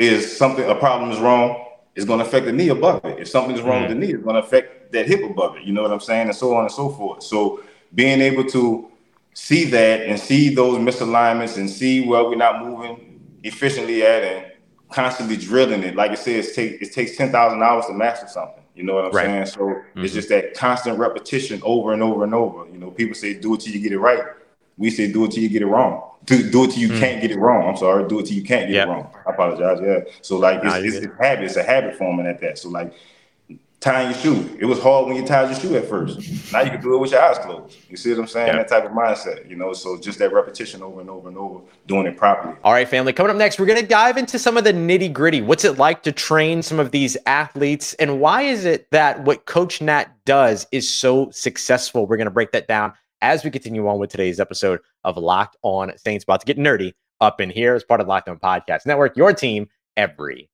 is 0.00 0.36
something 0.36 0.68
a 0.68 0.74
problem 0.74 1.12
is 1.12 1.20
wrong, 1.20 1.64
it's 1.94 2.04
going 2.04 2.18
to 2.18 2.24
affect 2.24 2.46
the 2.46 2.52
knee 2.52 2.70
above 2.70 3.04
it. 3.04 3.20
If 3.20 3.28
something 3.28 3.54
is 3.54 3.62
wrong 3.62 3.84
mm-hmm. 3.84 3.88
with 3.88 4.00
the 4.00 4.06
knee, 4.06 4.12
it's 4.14 4.24
going 4.24 4.34
to 4.34 4.42
affect 4.42 4.80
that 4.80 4.80
that 4.92 5.06
hip 5.06 5.22
above 5.22 5.56
it. 5.56 5.64
You 5.64 5.72
know 5.72 5.82
what 5.82 5.92
I'm 5.92 6.00
saying, 6.00 6.28
and 6.28 6.36
so 6.36 6.54
on 6.54 6.64
and 6.64 6.72
so 6.72 6.88
forth. 6.88 7.22
So 7.22 7.62
being 7.94 8.20
able 8.20 8.44
to 8.46 8.90
see 9.34 9.64
that 9.66 10.02
and 10.02 10.18
see 10.18 10.54
those 10.54 10.78
misalignments 10.78 11.56
and 11.56 11.68
see 11.70 12.06
where 12.06 12.24
we're 12.24 12.34
not 12.34 12.64
moving 12.64 13.38
efficiently 13.42 14.02
at 14.02 14.22
and 14.22 14.49
constantly 14.90 15.36
drilling 15.36 15.82
it. 15.82 15.94
Like 15.96 16.10
I 16.10 16.14
said, 16.14 16.44
it 16.44 16.54
takes 16.54 16.88
it 16.88 16.92
takes 16.92 17.16
ten 17.16 17.30
thousand 17.30 17.62
hours 17.62 17.86
to 17.86 17.92
master 17.92 18.28
something. 18.28 18.62
You 18.74 18.84
know 18.84 18.94
what 18.94 19.06
I'm 19.06 19.10
right. 19.12 19.26
saying? 19.26 19.46
So 19.46 19.60
mm-hmm. 19.60 20.04
it's 20.04 20.14
just 20.14 20.28
that 20.28 20.54
constant 20.54 20.98
repetition 20.98 21.60
over 21.64 21.92
and 21.92 22.02
over 22.02 22.24
and 22.24 22.34
over. 22.34 22.66
You 22.70 22.78
know, 22.78 22.90
people 22.90 23.14
say 23.14 23.34
do 23.34 23.54
it 23.54 23.60
till 23.60 23.72
you 23.72 23.80
get 23.80 23.92
it 23.92 23.98
right. 23.98 24.22
We 24.78 24.90
say 24.90 25.12
do 25.12 25.24
it 25.24 25.32
till 25.32 25.42
you 25.42 25.48
get 25.48 25.62
it 25.62 25.66
wrong. 25.66 26.10
Do, 26.24 26.50
do 26.50 26.64
it 26.64 26.72
till 26.72 26.80
you 26.80 26.88
mm. 26.88 26.98
can't 26.98 27.20
get 27.20 27.30
it 27.30 27.38
wrong. 27.38 27.68
I'm 27.68 27.76
sorry, 27.76 28.06
do 28.08 28.18
it 28.20 28.26
till 28.26 28.36
you 28.36 28.42
can't 28.42 28.68
get 28.68 28.74
yep. 28.74 28.88
it 28.88 28.90
wrong. 28.90 29.10
I 29.26 29.30
apologize. 29.30 29.78
Yeah. 29.82 30.12
So 30.22 30.38
like 30.38 30.60
it's, 30.62 30.96
it's, 30.96 31.06
it's, 31.06 31.18
habit, 31.18 31.44
it's 31.44 31.56
a 31.56 31.62
habit 31.62 31.96
forming 31.96 32.26
at 32.26 32.40
that. 32.40 32.58
So 32.58 32.68
like 32.68 32.94
tying 33.80 34.10
your 34.10 34.18
shoe. 34.20 34.56
It 34.60 34.66
was 34.66 34.78
hard 34.78 35.06
when 35.06 35.16
you 35.16 35.26
tied 35.26 35.50
your 35.50 35.58
shoe 35.58 35.76
at 35.76 35.86
first. 35.86 36.52
Now 36.52 36.60
you 36.60 36.70
can 36.70 36.82
do 36.82 36.94
it 36.94 36.98
with 36.98 37.12
your 37.12 37.22
eyes 37.22 37.38
closed. 37.38 37.76
You 37.88 37.96
see 37.96 38.10
what 38.10 38.20
I'm 38.20 38.26
saying? 38.26 38.54
That 38.54 38.68
type 38.68 38.84
of 38.84 38.92
mindset, 38.92 39.48
you 39.48 39.56
know. 39.56 39.72
So 39.72 39.98
just 39.98 40.18
that 40.18 40.32
repetition 40.32 40.82
over 40.82 41.00
and 41.00 41.08
over 41.08 41.28
and 41.28 41.38
over, 41.38 41.60
doing 41.86 42.06
it 42.06 42.16
properly. 42.16 42.56
All 42.62 42.72
right, 42.72 42.86
family. 42.86 43.14
Coming 43.14 43.30
up 43.30 43.36
next, 43.36 43.58
we're 43.58 43.66
gonna 43.66 43.82
dive 43.82 44.18
into 44.18 44.38
some 44.38 44.58
of 44.58 44.64
the 44.64 44.72
nitty 44.72 45.12
gritty. 45.12 45.40
What's 45.40 45.64
it 45.64 45.78
like 45.78 46.02
to 46.02 46.12
train 46.12 46.62
some 46.62 46.78
of 46.78 46.90
these 46.90 47.16
athletes, 47.26 47.94
and 47.94 48.20
why 48.20 48.42
is 48.42 48.66
it 48.66 48.90
that 48.90 49.24
what 49.24 49.46
Coach 49.46 49.80
Nat 49.80 50.08
does 50.26 50.66
is 50.72 50.88
so 50.88 51.30
successful? 51.30 52.06
We're 52.06 52.18
gonna 52.18 52.30
break 52.30 52.52
that 52.52 52.68
down 52.68 52.92
as 53.22 53.44
we 53.44 53.50
continue 53.50 53.88
on 53.88 53.98
with 53.98 54.10
today's 54.10 54.40
episode 54.40 54.80
of 55.04 55.16
Locked 55.16 55.56
On 55.62 55.90
Saints. 55.96 56.24
About 56.24 56.40
to 56.40 56.46
get 56.46 56.58
nerdy 56.58 56.92
up 57.22 57.40
in 57.40 57.48
here 57.48 57.74
as 57.74 57.84
part 57.84 58.02
of 58.02 58.08
Locked 58.08 58.28
On 58.28 58.38
Podcast 58.38 58.84
Network. 58.84 59.16
Your 59.16 59.32
team 59.32 59.68
every 59.96 60.49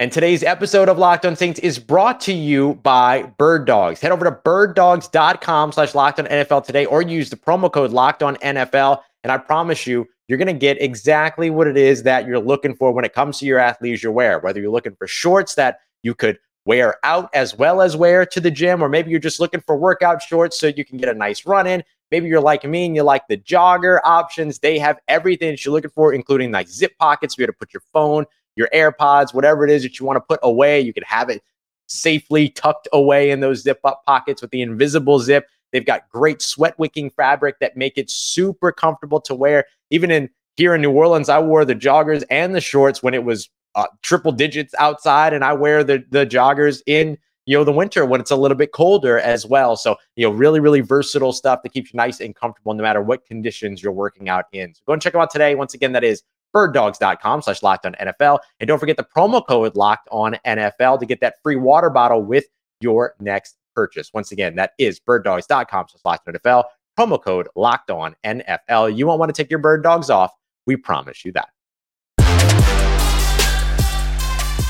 And 0.00 0.12
today's 0.12 0.44
episode 0.44 0.88
of 0.88 0.96
Locked 0.96 1.26
On 1.26 1.34
Saints 1.34 1.58
is 1.58 1.80
brought 1.80 2.20
to 2.20 2.32
you 2.32 2.74
by 2.84 3.24
Bird 3.36 3.64
Dogs. 3.64 4.00
Head 4.00 4.12
over 4.12 4.24
to 4.26 4.30
birddogs.com 4.30 5.72
slash 5.72 5.92
locked 5.92 6.20
on 6.20 6.26
NFL 6.26 6.64
today 6.64 6.86
or 6.86 7.02
use 7.02 7.30
the 7.30 7.36
promo 7.36 7.72
code 7.72 7.90
locked 7.90 8.22
on 8.22 8.36
NFL. 8.36 9.00
And 9.24 9.32
I 9.32 9.38
promise 9.38 9.88
you, 9.88 10.06
you're 10.28 10.38
going 10.38 10.46
to 10.46 10.52
get 10.52 10.80
exactly 10.80 11.50
what 11.50 11.66
it 11.66 11.76
is 11.76 12.04
that 12.04 12.28
you're 12.28 12.38
looking 12.38 12.76
for 12.76 12.92
when 12.92 13.04
it 13.04 13.12
comes 13.12 13.40
to 13.40 13.46
your 13.46 13.58
athleisure 13.58 14.12
wear. 14.12 14.38
Whether 14.38 14.60
you're 14.60 14.70
looking 14.70 14.94
for 14.94 15.08
shorts 15.08 15.56
that 15.56 15.80
you 16.04 16.14
could 16.14 16.38
wear 16.64 16.94
out 17.02 17.28
as 17.34 17.56
well 17.56 17.82
as 17.82 17.96
wear 17.96 18.24
to 18.24 18.40
the 18.40 18.52
gym, 18.52 18.80
or 18.80 18.88
maybe 18.88 19.10
you're 19.10 19.18
just 19.18 19.40
looking 19.40 19.62
for 19.62 19.76
workout 19.76 20.22
shorts 20.22 20.60
so 20.60 20.68
you 20.68 20.84
can 20.84 20.98
get 20.98 21.08
a 21.08 21.14
nice 21.14 21.44
run 21.44 21.66
in. 21.66 21.82
Maybe 22.12 22.28
you're 22.28 22.40
like 22.40 22.62
me 22.62 22.86
and 22.86 22.94
you 22.94 23.02
like 23.02 23.26
the 23.26 23.36
jogger 23.36 23.98
options. 24.04 24.60
They 24.60 24.78
have 24.78 25.00
everything 25.08 25.50
that 25.50 25.64
you're 25.64 25.74
looking 25.74 25.90
for, 25.90 26.14
including 26.14 26.52
like 26.52 26.68
zip 26.68 26.96
pockets 27.00 27.34
for 27.34 27.40
you 27.40 27.46
to 27.48 27.52
put 27.52 27.74
your 27.74 27.82
phone 27.92 28.26
your 28.58 28.68
AirPods, 28.74 29.32
whatever 29.32 29.64
it 29.64 29.70
is 29.70 29.84
that 29.84 29.98
you 29.98 30.04
want 30.04 30.16
to 30.16 30.20
put 30.20 30.40
away. 30.42 30.80
You 30.80 30.92
can 30.92 31.04
have 31.04 31.30
it 31.30 31.42
safely 31.86 32.50
tucked 32.50 32.88
away 32.92 33.30
in 33.30 33.40
those 33.40 33.62
zip 33.62 33.80
up 33.84 34.02
pockets 34.04 34.42
with 34.42 34.50
the 34.50 34.60
invisible 34.60 35.20
zip. 35.20 35.46
They've 35.72 35.86
got 35.86 36.08
great 36.10 36.42
sweat 36.42 36.78
wicking 36.78 37.10
fabric 37.10 37.60
that 37.60 37.76
make 37.76 37.96
it 37.96 38.10
super 38.10 38.72
comfortable 38.72 39.20
to 39.22 39.34
wear. 39.34 39.64
Even 39.90 40.10
in 40.10 40.28
here 40.56 40.74
in 40.74 40.82
New 40.82 40.90
Orleans, 40.90 41.28
I 41.28 41.38
wore 41.38 41.64
the 41.64 41.74
joggers 41.74 42.24
and 42.30 42.54
the 42.54 42.60
shorts 42.60 43.02
when 43.02 43.14
it 43.14 43.24
was 43.24 43.48
uh, 43.74 43.86
triple 44.02 44.32
digits 44.32 44.74
outside, 44.78 45.32
and 45.32 45.44
I 45.44 45.52
wear 45.52 45.84
the 45.84 46.02
the 46.10 46.26
joggers 46.26 46.82
in 46.86 47.16
you 47.46 47.56
know 47.56 47.64
the 47.64 47.72
winter 47.72 48.04
when 48.04 48.20
it's 48.20 48.30
a 48.30 48.36
little 48.36 48.56
bit 48.56 48.72
colder 48.72 49.20
as 49.20 49.46
well. 49.46 49.76
So 49.76 49.96
you 50.16 50.26
know, 50.26 50.32
really 50.34 50.58
really 50.58 50.80
versatile 50.80 51.32
stuff 51.32 51.62
that 51.62 51.72
keeps 51.72 51.92
you 51.92 51.96
nice 51.96 52.20
and 52.20 52.34
comfortable 52.34 52.74
no 52.74 52.82
matter 52.82 53.02
what 53.02 53.24
conditions 53.24 53.82
you're 53.82 53.92
working 53.92 54.28
out 54.28 54.46
in. 54.52 54.74
So 54.74 54.80
go 54.86 54.94
and 54.94 55.02
check 55.02 55.12
them 55.12 55.22
out 55.22 55.30
today. 55.30 55.54
Once 55.54 55.74
again, 55.74 55.92
that 55.92 56.02
is 56.02 56.22
birddogs.com 56.54 57.42
slash 57.42 57.62
locked 57.62 57.86
on 57.86 57.94
NFL. 57.94 58.38
And 58.60 58.68
don't 58.68 58.78
forget 58.78 58.96
the 58.96 59.06
promo 59.16 59.46
code 59.46 59.76
locked 59.76 60.08
on 60.10 60.36
NFL 60.46 61.00
to 61.00 61.06
get 61.06 61.20
that 61.20 61.36
free 61.42 61.56
water 61.56 61.90
bottle 61.90 62.22
with 62.22 62.44
your 62.80 63.14
next 63.20 63.56
purchase. 63.74 64.12
Once 64.12 64.32
again, 64.32 64.56
that 64.56 64.72
is 64.78 65.00
birddogs.com 65.00 65.86
slash 65.88 66.00
locked 66.04 66.28
on 66.28 66.34
NFL. 66.34 66.64
Promo 66.98 67.22
code 67.22 67.48
locked 67.54 67.90
on 67.90 68.16
NFL. 68.24 68.96
You 68.96 69.06
won't 69.06 69.20
want 69.20 69.34
to 69.34 69.42
take 69.42 69.50
your 69.50 69.60
bird 69.60 69.82
dogs 69.82 70.10
off. 70.10 70.32
We 70.66 70.76
promise 70.76 71.24
you 71.24 71.32
that. 71.32 71.48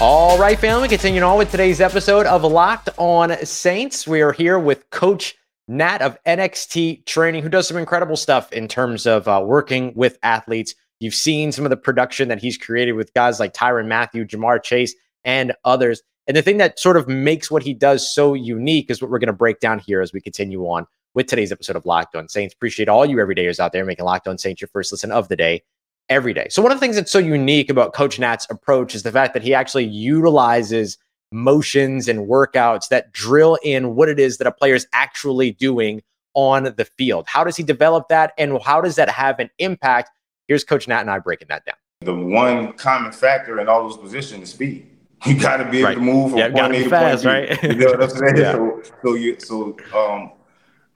All 0.01 0.39
right, 0.39 0.57
family, 0.57 0.87
continuing 0.87 1.25
on 1.25 1.39
with 1.39 1.51
today's 1.51 1.81
episode 1.81 2.25
of 2.27 2.45
Locked 2.45 2.89
On 2.99 3.37
Saints. 3.45 4.07
We 4.07 4.21
are 4.21 4.31
here 4.31 4.57
with 4.57 4.89
Coach 4.91 5.35
Nat 5.67 6.03
of 6.03 6.17
NXT 6.23 7.05
Training, 7.05 7.43
who 7.43 7.49
does 7.49 7.67
some 7.67 7.77
incredible 7.77 8.15
stuff 8.15 8.53
in 8.53 8.69
terms 8.69 9.09
of 9.09 9.27
uh, 9.27 9.43
working 9.45 9.93
with 9.97 10.17
athletes 10.23 10.77
You've 11.01 11.15
seen 11.15 11.53
some 11.53 11.65
of 11.65 11.71
the 11.71 11.77
production 11.77 12.29
that 12.29 12.41
he's 12.41 12.59
created 12.59 12.93
with 12.93 13.15
guys 13.15 13.39
like 13.39 13.55
Tyrann 13.55 13.87
Mathieu, 13.87 14.25
Ja'Marr 14.25 14.63
Chase, 14.63 14.95
and 15.25 15.53
others. 15.65 16.03
And 16.27 16.37
the 16.37 16.43
thing 16.43 16.59
that 16.59 16.79
sort 16.79 16.97
of 16.97 17.09
makes 17.09 17.51
what 17.51 17.63
he 17.63 17.73
does 17.73 18.13
so 18.13 18.35
unique 18.35 18.91
is 18.91 19.01
what 19.01 19.11
we're 19.11 19.19
going 19.19 19.29
to 19.29 19.33
break 19.33 19.61
down 19.61 19.79
here 19.79 20.01
as 20.01 20.13
we 20.13 20.21
continue 20.21 20.63
on 20.65 20.87
with 21.15 21.27
today's 21.27 21.53
episode 21.53 21.77
of 21.77 21.87
Locked 21.87 22.17
On 22.17 22.29
Saints. 22.29 22.55
Appreciate 22.55 22.89
all 22.89 23.07
you 23.07 23.17
everydayers 23.17 23.61
out 23.61 23.73
there 23.73 23.85
making 23.85 24.05
Locked 24.05 24.29
On 24.29 24.39
Saints 24.39 24.61
your 24.61 24.69
first 24.69 24.93
listen 24.93 25.11
of 25.11 25.29
the 25.29 25.37
day 25.37 25.63
every 26.09 26.35
day. 26.35 26.49
So 26.51 26.63
one 26.63 26.73
of 26.73 26.79
the 26.79 26.81
things 26.81 26.97
that's 26.97 27.13
so 27.13 27.19
unique 27.19 27.71
about 27.71 27.93
Coach 27.93 28.19
Nat's 28.19 28.47
approach 28.51 28.95
is 28.95 29.03
the 29.03 29.13
fact 29.13 29.35
that 29.35 29.43
he 29.43 29.55
actually 29.55 29.85
utilizes 29.85 30.99
motions 31.31 32.09
and 32.09 32.21
workouts 32.29 32.89
that 32.89 33.13
drill 33.13 33.59
in 33.63 33.95
what 33.95 34.09
it 34.09 34.19
is 34.19 34.39
that 34.39 34.47
a 34.47 34.53
player 34.53 34.75
is 34.75 34.87
actually 34.93 35.53
doing 35.53 36.03
on 36.35 36.65
the 36.77 36.85
field. 36.97 37.27
How 37.27 37.45
does 37.45 37.57
he 37.57 37.63
develop 37.63 38.09
that 38.09 38.33
and 38.39 38.61
how 38.63 38.81
does 38.81 38.97
that 38.97 39.09
have 39.11 39.39
an 39.39 39.51
impact 39.59 40.11
Here's 40.49 40.65
Coach 40.65 40.89
Nat 40.89 41.03
and 41.03 41.11
I 41.11 41.19
breaking 41.19 41.49
that 41.49 41.65
down. 41.67 41.77
The 42.01 42.15
one 42.15 42.73
common 42.73 43.13
factor 43.13 43.61
in 43.61 43.69
all 43.69 43.87
those 43.87 43.99
positions 43.99 44.45
is 44.45 44.51
speed. 44.55 44.91
You 45.27 45.39
got 45.39 45.59
to 45.59 45.71
be 45.71 45.79
able 45.79 45.89
right. 45.89 45.95
to 45.97 46.01
move 46.01 46.31
from 46.31 46.39
yeah, 46.39 46.49
point 46.49 46.75
A 46.75 46.85
to 46.85 46.89
fast, 46.89 47.25
point 47.25 47.51
right? 47.51 47.63
You 47.63 47.75
know 47.75 47.87
what 47.91 48.03
I'm 48.03 48.11
saying? 48.11 48.37
yeah. 48.37 48.53
So, 48.53 48.83
so 49.03 49.15
you, 49.15 49.39
so 49.39 49.77
um, 49.95 50.33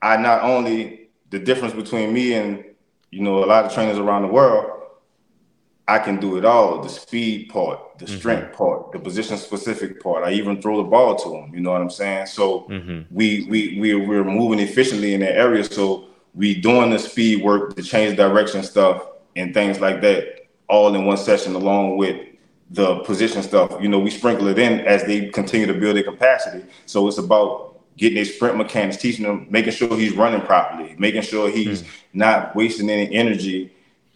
I 0.01 0.17
not 0.17 0.41
only 0.41 1.09
the 1.29 1.39
difference 1.39 1.73
between 1.73 2.13
me 2.13 2.33
and 2.33 2.63
you 3.11 3.21
know 3.21 3.43
a 3.43 3.45
lot 3.45 3.65
of 3.65 3.73
trainers 3.73 3.97
around 3.97 4.23
the 4.23 4.29
world, 4.29 4.71
I 5.87 5.99
can 5.99 6.19
do 6.19 6.37
it 6.37 6.45
all. 6.45 6.81
The 6.81 6.89
speed 6.89 7.49
part, 7.49 7.99
the 7.99 8.05
mm-hmm. 8.05 8.17
strength 8.17 8.57
part, 8.57 8.93
the 8.93 8.99
position 8.99 9.37
specific 9.37 10.01
part. 10.01 10.23
I 10.23 10.31
even 10.31 10.61
throw 10.61 10.77
the 10.77 10.89
ball 10.89 11.15
to 11.17 11.29
them. 11.29 11.53
You 11.53 11.59
know 11.59 11.73
what 11.73 11.81
I'm 11.81 11.89
saying? 11.89 12.27
So 12.27 12.61
mm-hmm. 12.61 13.13
we 13.13 13.45
we 13.49 13.77
we 13.79 13.93
we're 13.93 14.23
moving 14.23 14.59
efficiently 14.59 15.13
in 15.13 15.19
that 15.19 15.35
area. 15.35 15.65
So 15.65 16.05
we 16.33 16.59
doing 16.59 16.91
the 16.91 16.97
speed 16.97 17.43
work, 17.43 17.75
the 17.75 17.83
change 17.83 18.15
direction 18.15 18.63
stuff 18.63 19.03
and 19.35 19.53
things 19.53 19.79
like 19.79 20.01
that 20.01 20.47
all 20.67 20.93
in 20.95 21.05
one 21.05 21.17
session 21.17 21.55
along 21.55 21.97
with 21.97 22.19
the 22.71 22.99
position 22.99 23.43
stuff. 23.43 23.71
You 23.79 23.87
know, 23.87 23.99
we 23.99 24.09
sprinkle 24.09 24.47
it 24.47 24.57
in 24.57 24.79
as 24.81 25.03
they 25.03 25.29
continue 25.29 25.67
to 25.67 25.73
build 25.73 25.95
their 25.95 26.03
capacity. 26.03 26.65
So 26.85 27.07
it's 27.07 27.17
about 27.17 27.79
getting 27.97 28.15
their 28.15 28.25
sprint 28.25 28.57
mechanics, 28.57 28.97
teaching 28.97 29.25
them, 29.25 29.47
making 29.49 29.73
sure 29.73 29.95
he's 29.97 30.15
running 30.15 30.41
properly, 30.41 30.95
making 30.97 31.21
sure 31.21 31.49
he's 31.49 31.83
mm. 31.83 31.87
not 32.13 32.55
wasting 32.55 32.89
any 32.89 33.13
energy 33.13 33.71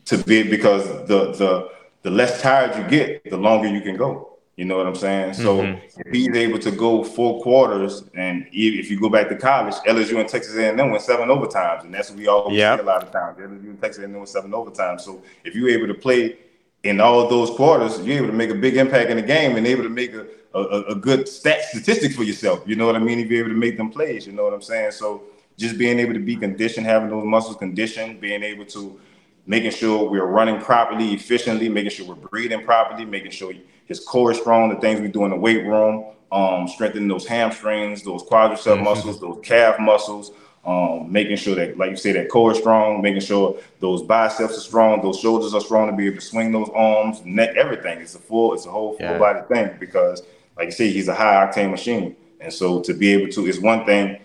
to 0.05 0.17
be 0.23 0.43
because 0.43 0.85
the 1.07 1.33
the 1.33 1.69
the 2.03 2.09
less 2.09 2.41
tired 2.41 2.75
you 2.77 2.89
get, 2.89 3.29
the 3.29 3.37
longer 3.37 3.67
you 3.67 3.81
can 3.81 3.97
go. 3.97 4.36
You 4.57 4.65
know 4.65 4.75
what 4.75 4.87
I'm 4.87 4.95
saying? 4.95 5.35
So 5.35 5.59
mm-hmm. 5.59 5.99
if 5.99 6.11
he's 6.11 6.35
able 6.35 6.57
to 6.57 6.71
go 6.71 7.03
four 7.03 7.41
quarters, 7.43 8.03
and 8.15 8.47
if 8.51 8.89
you 8.89 8.99
go 8.99 9.07
back 9.07 9.29
to 9.29 9.35
college, 9.35 9.75
LSU 9.85 10.19
and 10.19 10.27
Texas 10.27 10.55
A&M 10.55 10.75
went 10.75 11.03
seven 11.03 11.29
overtimes, 11.29 11.83
and 11.83 11.93
that's 11.93 12.09
what 12.09 12.17
we 12.17 12.27
all 12.27 12.51
yep. 12.51 12.79
see 12.79 12.83
a 12.83 12.85
lot 12.85 13.03
of 13.03 13.11
times. 13.11 13.37
LSU 13.37 13.69
and 13.69 13.79
Texas 13.79 14.01
A&M 14.01 14.13
went 14.13 14.27
seven 14.27 14.49
overtimes. 14.49 15.01
So 15.01 15.21
if 15.43 15.53
you're 15.53 15.69
able 15.69 15.85
to 15.85 15.93
play 15.93 16.37
in 16.81 16.99
all 16.99 17.27
those 17.29 17.51
quarters, 17.51 17.99
you're 18.03 18.17
able 18.17 18.27
to 18.27 18.33
make 18.33 18.49
a 18.49 18.55
big 18.55 18.77
impact 18.77 19.11
in 19.11 19.17
the 19.17 19.23
game 19.23 19.57
and 19.57 19.67
able 19.67 19.83
to 19.83 19.89
make 19.89 20.15
a, 20.15 20.25
a, 20.55 20.81
a 20.85 20.95
good 20.95 21.29
stat 21.29 21.61
statistics 21.65 22.15
for 22.15 22.23
yourself. 22.23 22.63
You 22.65 22.75
know 22.77 22.87
what 22.87 22.95
I 22.95 22.99
mean? 22.99 23.19
If 23.19 23.29
you're 23.29 23.41
able 23.41 23.53
to 23.53 23.59
make 23.59 23.77
them 23.77 23.91
plays, 23.91 24.25
you 24.25 24.33
know 24.33 24.43
what 24.43 24.53
I'm 24.53 24.61
saying? 24.63 24.91
So 24.91 25.21
just 25.55 25.77
being 25.77 25.99
able 25.99 26.13
to 26.13 26.19
be 26.19 26.35
conditioned, 26.35 26.87
having 26.87 27.09
those 27.09 27.25
muscles 27.25 27.57
conditioned, 27.57 28.19
being 28.19 28.41
able 28.41 28.65
to 28.65 28.99
making 29.45 29.71
sure 29.71 30.09
we're 30.09 30.25
running 30.25 30.59
properly, 30.59 31.13
efficiently, 31.13 31.69
making 31.69 31.91
sure 31.91 32.07
we're 32.07 32.15
breathing 32.15 32.63
properly, 32.63 33.05
making 33.05 33.31
sure 33.31 33.53
his 33.87 33.99
core 33.99 34.31
is 34.31 34.37
strong, 34.37 34.69
the 34.69 34.75
things 34.75 35.01
we 35.01 35.07
do 35.07 35.25
in 35.25 35.31
the 35.31 35.37
weight 35.37 35.65
room, 35.65 36.05
um, 36.31 36.67
strengthening 36.67 37.07
those 37.07 37.25
hamstrings, 37.25 38.03
those 38.03 38.23
quadricep 38.23 38.75
mm-hmm. 38.75 38.83
muscles, 38.83 39.19
those 39.19 39.39
calf 39.43 39.79
muscles, 39.79 40.31
um, 40.65 41.09
making 41.09 41.37
sure 41.37 41.55
that, 41.55 41.77
like 41.77 41.91
you 41.91 41.95
say, 41.95 42.11
that 42.11 42.29
core 42.29 42.51
is 42.51 42.57
strong, 42.57 43.01
making 43.01 43.21
sure 43.21 43.57
those 43.79 44.01
biceps 44.01 44.57
are 44.57 44.61
strong, 44.61 45.01
those 45.01 45.17
shoulders 45.19 45.53
are 45.53 45.61
strong 45.61 45.89
to 45.89 45.95
be 45.95 46.07
able 46.07 46.17
to 46.17 46.21
swing 46.21 46.51
those 46.51 46.69
arms, 46.75 47.23
neck, 47.23 47.55
everything. 47.55 47.99
It's 47.99 48.15
a 48.15 48.19
full, 48.19 48.53
it's 48.53 48.65
a 48.65 48.71
whole 48.71 48.97
full 48.97 49.05
yeah. 49.05 49.17
body 49.17 49.39
thing 49.47 49.77
because, 49.79 50.23
like 50.57 50.65
you 50.65 50.71
say, 50.71 50.91
he's 50.91 51.07
a 51.07 51.15
high 51.15 51.47
octane 51.47 51.71
machine. 51.71 52.17
And 52.41 52.51
so 52.51 52.81
to 52.81 52.93
be 52.93 53.13
able 53.13 53.31
to, 53.31 53.47
it's 53.47 53.59
one 53.59 53.85
thing 53.85 54.19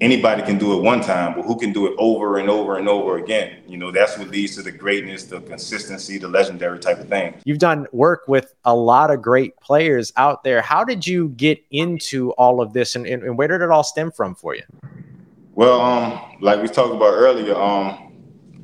anybody 0.00 0.42
can 0.42 0.58
do 0.58 0.76
it 0.78 0.82
one 0.82 1.00
time, 1.00 1.34
but 1.34 1.42
who 1.42 1.56
can 1.56 1.72
do 1.72 1.86
it 1.86 1.94
over 1.98 2.38
and 2.38 2.48
over 2.48 2.76
and 2.76 2.88
over 2.88 3.18
again? 3.18 3.62
You 3.66 3.76
know, 3.76 3.90
that's 3.90 4.18
what 4.18 4.28
leads 4.28 4.56
to 4.56 4.62
the 4.62 4.72
greatness, 4.72 5.24
the 5.24 5.40
consistency, 5.40 6.18
the 6.18 6.28
legendary 6.28 6.78
type 6.78 6.98
of 6.98 7.08
thing. 7.08 7.34
You've 7.44 7.58
done 7.58 7.86
work 7.92 8.24
with 8.28 8.54
a 8.64 8.74
lot 8.74 9.10
of 9.10 9.22
great 9.22 9.56
players 9.60 10.12
out 10.16 10.44
there. 10.44 10.60
How 10.60 10.84
did 10.84 11.06
you 11.06 11.30
get 11.30 11.62
into 11.70 12.32
all 12.32 12.60
of 12.60 12.72
this 12.72 12.96
and, 12.96 13.06
and, 13.06 13.22
and 13.22 13.38
where 13.38 13.48
did 13.48 13.62
it 13.62 13.70
all 13.70 13.84
stem 13.84 14.10
from 14.10 14.34
for 14.34 14.54
you? 14.54 14.62
Well, 15.54 15.80
um, 15.80 16.20
like 16.40 16.60
we 16.60 16.68
talked 16.68 16.94
about 16.94 17.14
earlier, 17.14 17.56
um, 17.56 18.12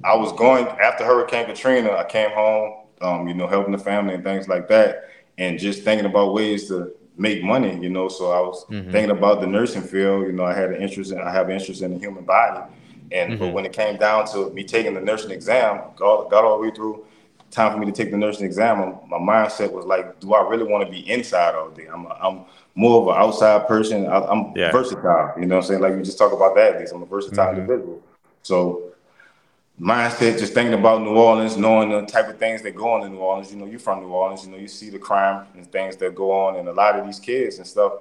I 0.04 0.14
was 0.14 0.32
going 0.32 0.66
after 0.66 1.04
Hurricane 1.04 1.46
Katrina, 1.46 1.92
I 1.92 2.04
came 2.04 2.30
home, 2.30 2.86
um, 3.00 3.28
you 3.28 3.34
know, 3.34 3.46
helping 3.46 3.72
the 3.72 3.78
family 3.78 4.14
and 4.14 4.22
things 4.22 4.48
like 4.48 4.68
that, 4.68 5.08
and 5.38 5.58
just 5.58 5.84
thinking 5.84 6.06
about 6.06 6.34
ways 6.34 6.68
to 6.68 6.92
make 7.16 7.42
money, 7.42 7.78
you 7.80 7.90
know. 7.90 8.08
So 8.08 8.30
I 8.30 8.40
was 8.40 8.64
mm-hmm. 8.66 8.90
thinking 8.90 9.16
about 9.16 9.40
the 9.40 9.46
nursing 9.46 9.82
field. 9.82 10.26
You 10.26 10.32
know, 10.32 10.44
I 10.44 10.54
had 10.54 10.70
an 10.70 10.82
interest 10.82 11.12
in 11.12 11.20
I 11.20 11.30
have 11.30 11.50
interest 11.50 11.82
in 11.82 11.94
the 11.94 11.98
human 11.98 12.24
body, 12.24 12.72
and 13.10 13.32
mm-hmm. 13.32 13.38
but 13.40 13.52
when 13.52 13.66
it 13.66 13.72
came 13.72 13.96
down 13.96 14.26
to 14.32 14.50
me 14.50 14.64
taking 14.64 14.94
the 14.94 15.00
nursing 15.00 15.30
exam, 15.30 15.80
got, 15.96 16.30
got 16.30 16.44
all 16.44 16.58
the 16.58 16.68
way 16.68 16.74
through. 16.74 17.04
Time 17.50 17.70
for 17.70 17.78
me 17.78 17.84
to 17.84 17.92
take 17.92 18.10
the 18.10 18.16
nursing 18.16 18.46
exam. 18.46 18.78
My 19.08 19.18
mindset 19.18 19.72
was 19.72 19.84
like, 19.84 20.20
do 20.20 20.32
I 20.32 20.48
really 20.48 20.64
want 20.64 20.86
to 20.86 20.90
be 20.90 21.00
inside 21.10 21.54
all 21.54 21.68
day? 21.68 21.86
I'm 21.86 22.06
I'm 22.06 22.46
more 22.74 23.02
of 23.02 23.08
an 23.08 23.22
outside 23.22 23.68
person. 23.68 24.06
I, 24.06 24.32
am 24.32 24.52
yeah. 24.56 24.72
versatile. 24.72 25.34
You 25.38 25.44
know 25.44 25.56
what 25.56 25.64
I'm 25.64 25.68
saying? 25.68 25.80
Like 25.82 25.94
we 25.94 26.02
just 26.02 26.16
talk 26.16 26.32
about 26.32 26.54
that. 26.54 26.76
At 26.76 26.80
least 26.80 26.94
I'm 26.94 27.02
a 27.02 27.06
versatile 27.06 27.48
mm-hmm. 27.48 27.60
individual. 27.60 28.02
So 28.42 28.91
mindset, 29.80 30.38
just 30.38 30.54
thinking 30.54 30.74
about 30.74 31.02
New 31.02 31.16
Orleans, 31.16 31.56
knowing 31.56 31.90
the 31.90 32.02
type 32.02 32.28
of 32.28 32.38
things 32.38 32.62
that 32.62 32.74
go 32.74 32.90
on 32.90 33.06
in 33.06 33.12
New 33.12 33.18
Orleans. 33.18 33.52
You 33.52 33.58
know, 33.58 33.66
you're 33.66 33.80
from 33.80 34.00
New 34.00 34.08
Orleans, 34.08 34.44
you 34.44 34.52
know, 34.52 34.58
you 34.58 34.68
see 34.68 34.90
the 34.90 34.98
crime 34.98 35.46
and 35.54 35.70
things 35.70 35.96
that 35.96 36.14
go 36.14 36.30
on, 36.30 36.56
and 36.56 36.68
a 36.68 36.72
lot 36.72 36.98
of 36.98 37.06
these 37.06 37.18
kids 37.18 37.58
and 37.58 37.66
stuff, 37.66 37.92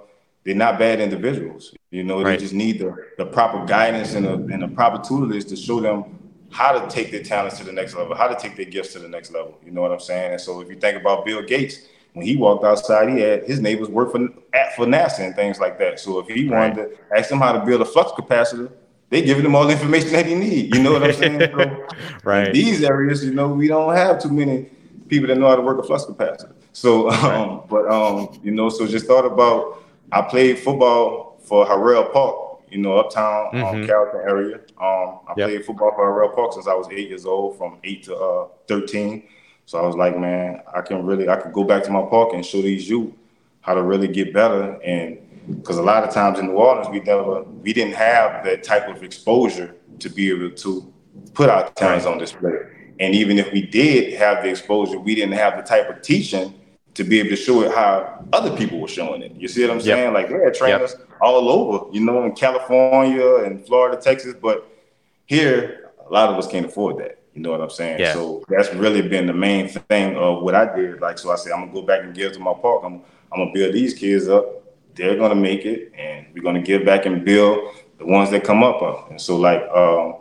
they're 0.43 0.55
not 0.55 0.79
bad 0.79 0.99
individuals. 0.99 1.73
You 1.91 2.03
know, 2.03 2.21
right. 2.21 2.31
they 2.31 2.37
just 2.37 2.53
need 2.53 2.79
the, 2.79 2.95
the 3.17 3.25
proper 3.25 3.65
guidance 3.65 4.13
and 4.15 4.25
the, 4.25 4.33
and 4.33 4.63
the 4.63 4.67
proper 4.67 5.03
tutelage 5.03 5.45
to 5.45 5.55
show 5.55 5.79
them 5.79 6.17
how 6.49 6.77
to 6.77 6.87
take 6.89 7.11
their 7.11 7.23
talents 7.23 7.57
to 7.59 7.63
the 7.63 7.71
next 7.71 7.95
level, 7.95 8.15
how 8.15 8.27
to 8.27 8.35
take 8.35 8.55
their 8.57 8.65
gifts 8.65 8.93
to 8.93 8.99
the 8.99 9.07
next 9.07 9.31
level. 9.31 9.57
You 9.63 9.71
know 9.71 9.81
what 9.81 9.91
I'm 9.91 9.99
saying? 9.99 10.33
And 10.33 10.41
so 10.41 10.59
if 10.61 10.69
you 10.69 10.75
think 10.75 10.99
about 10.99 11.25
Bill 11.25 11.41
Gates, 11.41 11.87
when 12.13 12.25
he 12.25 12.35
walked 12.35 12.65
outside, 12.65 13.09
he 13.09 13.21
had 13.21 13.45
his 13.45 13.61
neighbors 13.61 13.87
work 13.87 14.11
for 14.11 14.27
at 14.53 14.75
for 14.75 14.85
NASA 14.85 15.19
and 15.19 15.33
things 15.33 15.59
like 15.59 15.79
that. 15.79 15.99
So 15.99 16.19
if 16.19 16.27
he 16.27 16.49
wanted 16.49 16.77
right. 16.77 16.89
to 17.09 17.17
ask 17.17 17.29
them 17.29 17.39
how 17.39 17.53
to 17.53 17.65
build 17.65 17.81
a 17.81 17.85
flux 17.85 18.11
capacitor, 18.11 18.71
they 19.11 19.21
giving 19.21 19.45
him 19.45 19.55
all 19.55 19.67
the 19.67 19.73
information 19.73 20.13
that 20.13 20.25
he 20.25 20.33
need. 20.33 20.73
You 20.73 20.81
know 20.81 20.93
what 20.93 21.03
I'm 21.03 21.13
saying? 21.13 21.51
So 21.51 21.87
right. 22.23 22.51
These 22.51 22.81
areas, 22.83 23.23
you 23.23 23.33
know, 23.33 23.49
we 23.49 23.67
don't 23.67 23.93
have 23.93 24.21
too 24.21 24.31
many 24.31 24.69
people 25.09 25.27
that 25.27 25.37
know 25.37 25.49
how 25.49 25.57
to 25.57 25.61
work 25.61 25.77
a 25.79 25.83
flux 25.83 26.05
capacitor. 26.05 26.53
So, 26.71 27.09
um, 27.11 27.21
right. 27.21 27.69
but 27.69 27.91
um, 27.91 28.39
you 28.41 28.51
know, 28.51 28.69
so 28.69 28.87
just 28.87 29.05
thought 29.05 29.25
about. 29.25 29.83
I 30.13 30.21
played 30.21 30.59
football 30.59 31.39
for 31.41 31.65
Harrell 31.65 32.11
Park, 32.11 32.59
you 32.69 32.79
know, 32.79 32.97
uptown 32.97 33.47
um, 33.47 33.61
mm-hmm. 33.61 33.81
um, 33.81 33.87
Carrollton 33.87 34.21
area. 34.27 34.55
Um, 34.77 35.19
I 35.25 35.33
yep. 35.37 35.47
played 35.47 35.65
football 35.65 35.91
for 35.95 36.05
Harrell 36.05 36.35
Park 36.35 36.51
since 36.53 36.67
I 36.67 36.73
was 36.73 36.87
eight 36.91 37.07
years 37.07 37.25
old, 37.25 37.57
from 37.57 37.77
eight 37.85 38.03
to 38.03 38.15
uh, 38.15 38.47
thirteen. 38.67 39.23
So 39.65 39.77
I 39.81 39.85
was 39.85 39.95
like, 39.95 40.17
man, 40.17 40.61
I 40.73 40.81
can 40.81 41.05
really, 41.05 41.29
I 41.29 41.37
could 41.37 41.53
go 41.53 41.63
back 41.63 41.83
to 41.83 41.91
my 41.91 42.01
park 42.01 42.33
and 42.33 42.45
show 42.45 42.61
these 42.61 42.89
youth 42.89 43.13
how 43.61 43.73
to 43.73 43.83
really 43.83 44.07
get 44.07 44.33
better 44.33 44.81
and 44.81 45.17
because 45.47 45.77
a 45.77 45.81
lot 45.81 46.03
of 46.03 46.13
times 46.13 46.39
in 46.39 46.47
New 46.47 46.53
Orleans 46.53 46.89
we 46.89 46.99
never 46.99 47.43
we 47.43 47.73
didn't 47.73 47.95
have 47.95 48.43
that 48.45 48.63
type 48.63 48.87
of 48.87 49.03
exposure 49.03 49.75
to 49.99 50.09
be 50.09 50.29
able 50.29 50.51
to 50.51 50.93
put 51.33 51.49
our 51.49 51.69
talents 51.71 52.05
on 52.05 52.17
display. 52.17 52.59
And 52.99 53.15
even 53.15 53.39
if 53.39 53.51
we 53.51 53.63
did 53.63 54.13
have 54.13 54.43
the 54.43 54.49
exposure, 54.49 54.99
we 54.99 55.15
didn't 55.15 55.33
have 55.33 55.57
the 55.57 55.63
type 55.63 55.89
of 55.89 56.01
teaching 56.01 56.53
to 56.93 57.03
be 57.03 57.19
able 57.19 57.29
to 57.29 57.35
show 57.35 57.61
it 57.63 57.73
how 57.73 58.25
other 58.33 58.55
people 58.55 58.79
were 58.79 58.87
showing 58.87 59.21
it. 59.21 59.33
You 59.35 59.47
see 59.47 59.61
what 59.61 59.71
I'm 59.71 59.81
saying? 59.81 60.05
Yep. 60.05 60.13
Like 60.13 60.29
they 60.29 60.43
had 60.43 60.53
trainers 60.53 60.95
yep. 60.97 61.07
all 61.21 61.49
over, 61.49 61.91
you 61.91 62.01
know, 62.01 62.23
in 62.25 62.33
California 62.33 63.37
and 63.37 63.65
Florida, 63.65 63.99
Texas, 63.99 64.35
but 64.39 64.67
here 65.25 65.91
a 66.05 66.13
lot 66.13 66.29
of 66.29 66.37
us 66.37 66.47
can't 66.47 66.65
afford 66.65 66.97
that. 66.99 67.19
You 67.33 67.41
know 67.41 67.51
what 67.51 67.61
I'm 67.61 67.69
saying? 67.69 68.01
Yeah. 68.01 68.13
So 68.13 68.43
that's 68.49 68.73
really 68.73 69.01
been 69.01 69.25
the 69.25 69.33
main 69.33 69.69
thing 69.69 70.17
of 70.17 70.43
what 70.43 70.53
I 70.53 70.75
did. 70.75 70.99
Like, 70.99 71.17
so 71.17 71.31
I 71.31 71.37
said, 71.37 71.53
I'm 71.53 71.61
gonna 71.61 71.73
go 71.73 71.81
back 71.81 72.03
and 72.03 72.13
give 72.13 72.33
to 72.33 72.39
my 72.39 72.53
park. 72.53 72.81
I'm, 72.83 73.01
I'm 73.31 73.39
gonna 73.39 73.53
build 73.53 73.73
these 73.73 73.93
kids 73.93 74.27
up 74.27 74.60
they're 74.95 75.17
gonna 75.17 75.35
make 75.35 75.65
it, 75.65 75.91
and 75.97 76.27
we're 76.33 76.43
gonna 76.43 76.61
give 76.61 76.85
back 76.85 77.05
and 77.05 77.23
build 77.25 77.75
the 77.97 78.05
ones 78.05 78.31
that 78.31 78.43
come 78.43 78.63
up. 78.63 78.81
Of. 78.81 79.09
And 79.11 79.21
so, 79.21 79.37
like 79.37 79.61
um, 79.69 80.15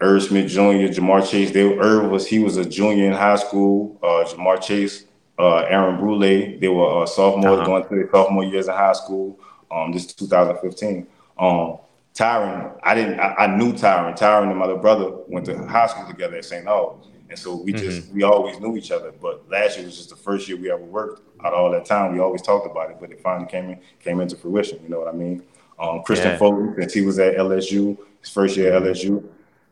Irv 0.00 0.22
Smith 0.22 0.50
Jr., 0.50 0.92
Ja'Marr 0.92 1.28
Chase, 1.28 1.50
they 1.50 1.62
Irv 1.62 2.10
was 2.10 2.26
he 2.26 2.38
was 2.38 2.56
a 2.56 2.64
junior 2.64 3.06
in 3.06 3.12
high 3.12 3.36
school. 3.36 3.98
Uh, 4.02 4.24
Ja'Marr 4.24 4.62
Chase, 4.62 5.04
uh, 5.38 5.58
Aaron 5.68 5.98
Brule, 5.98 6.58
they 6.58 6.68
were 6.68 7.02
uh, 7.02 7.06
sophomores 7.06 7.58
uh-huh. 7.58 7.66
going 7.66 7.84
through 7.84 7.98
their 7.98 8.10
sophomore 8.10 8.44
years 8.44 8.68
in 8.68 8.74
high 8.74 8.92
school. 8.92 9.38
Um, 9.70 9.92
this 9.92 10.06
is 10.06 10.14
2015. 10.14 11.06
Um, 11.38 11.78
Tyrann, 12.14 12.78
I 12.82 12.94
didn't, 12.94 13.20
I, 13.20 13.34
I, 13.40 13.56
knew 13.56 13.74
Tyrann. 13.74 14.16
Tyrann 14.16 14.48
and 14.48 14.58
my 14.58 14.64
little 14.64 14.80
brother 14.80 15.10
went 15.28 15.44
to 15.46 15.66
high 15.66 15.86
school 15.86 16.06
together 16.06 16.36
at 16.36 16.46
St. 16.46 16.64
Aug. 16.64 17.04
And 17.28 17.38
so 17.38 17.56
we 17.56 17.72
just, 17.72 18.02
mm-hmm. 18.02 18.14
we 18.14 18.22
always 18.22 18.58
knew 18.60 18.76
each 18.76 18.90
other. 18.90 19.12
But 19.12 19.48
last 19.50 19.76
year 19.76 19.86
was 19.86 19.96
just 19.96 20.10
the 20.10 20.16
first 20.16 20.48
year 20.48 20.56
we 20.56 20.70
ever 20.70 20.84
worked 20.84 21.22
out 21.44 21.52
all 21.52 21.70
that 21.72 21.84
time. 21.84 22.12
We 22.12 22.20
always 22.20 22.42
talked 22.42 22.66
about 22.66 22.90
it, 22.90 22.98
but 23.00 23.10
it 23.10 23.20
finally 23.20 23.48
came 23.50 23.70
in, 23.70 23.80
came 24.00 24.20
into 24.20 24.36
fruition. 24.36 24.80
You 24.82 24.88
know 24.88 24.98
what 24.98 25.08
I 25.08 25.12
mean? 25.12 25.42
Um, 25.78 26.02
Kristian 26.06 26.24
yeah. 26.24 26.38
Fulton, 26.38 26.74
since 26.78 26.94
he 26.94 27.02
was 27.02 27.18
at 27.18 27.36
LSU, 27.36 27.98
his 28.20 28.30
first 28.30 28.56
year 28.56 28.72
at 28.72 28.82
LSU. 28.82 29.26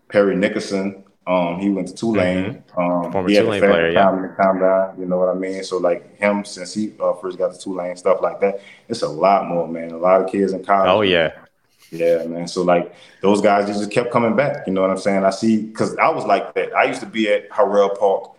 Parry 0.08 0.36
Nickerson, 0.36 1.04
um, 1.26 1.58
he 1.58 1.70
went 1.70 1.88
to 1.88 1.94
Tulane. 1.94 2.62
Mm-hmm. 2.76 2.80
Um, 2.80 3.12
Former 3.12 3.28
he 3.28 3.34
had 3.36 3.44
Tulane 3.44 3.60
player, 3.60 3.90
yeah. 3.90 4.10
To 4.10 4.34
calm 4.36 4.60
down, 4.60 4.98
you 4.98 5.06
know 5.06 5.18
what 5.18 5.30
I 5.30 5.34
mean? 5.34 5.64
So 5.64 5.78
like 5.78 6.16
him, 6.18 6.44
since 6.44 6.74
he 6.74 6.92
uh, 7.00 7.14
first 7.14 7.38
got 7.38 7.52
to 7.54 7.58
Tulane, 7.58 7.96
stuff 7.96 8.20
like 8.20 8.40
that. 8.40 8.60
It's 8.88 9.02
a 9.02 9.08
lot 9.08 9.46
more, 9.46 9.66
man. 9.66 9.92
A 9.92 9.96
lot 9.96 10.20
of 10.20 10.30
kids 10.30 10.52
in 10.52 10.62
college. 10.64 10.90
Oh 10.90 11.00
yeah. 11.00 11.43
Yeah, 11.94 12.24
man. 12.26 12.48
So 12.48 12.62
like 12.62 12.94
those 13.20 13.40
guys 13.40 13.66
just 13.66 13.90
kept 13.90 14.10
coming 14.10 14.36
back. 14.36 14.66
You 14.66 14.72
know 14.72 14.82
what 14.82 14.90
I'm 14.90 14.98
saying? 14.98 15.24
I 15.24 15.30
see 15.30 15.62
because 15.62 15.96
I 15.96 16.08
was 16.08 16.24
like 16.24 16.54
that. 16.54 16.74
I 16.74 16.84
used 16.84 17.00
to 17.00 17.06
be 17.06 17.32
at 17.32 17.48
Harrell 17.50 17.98
Park 17.98 18.32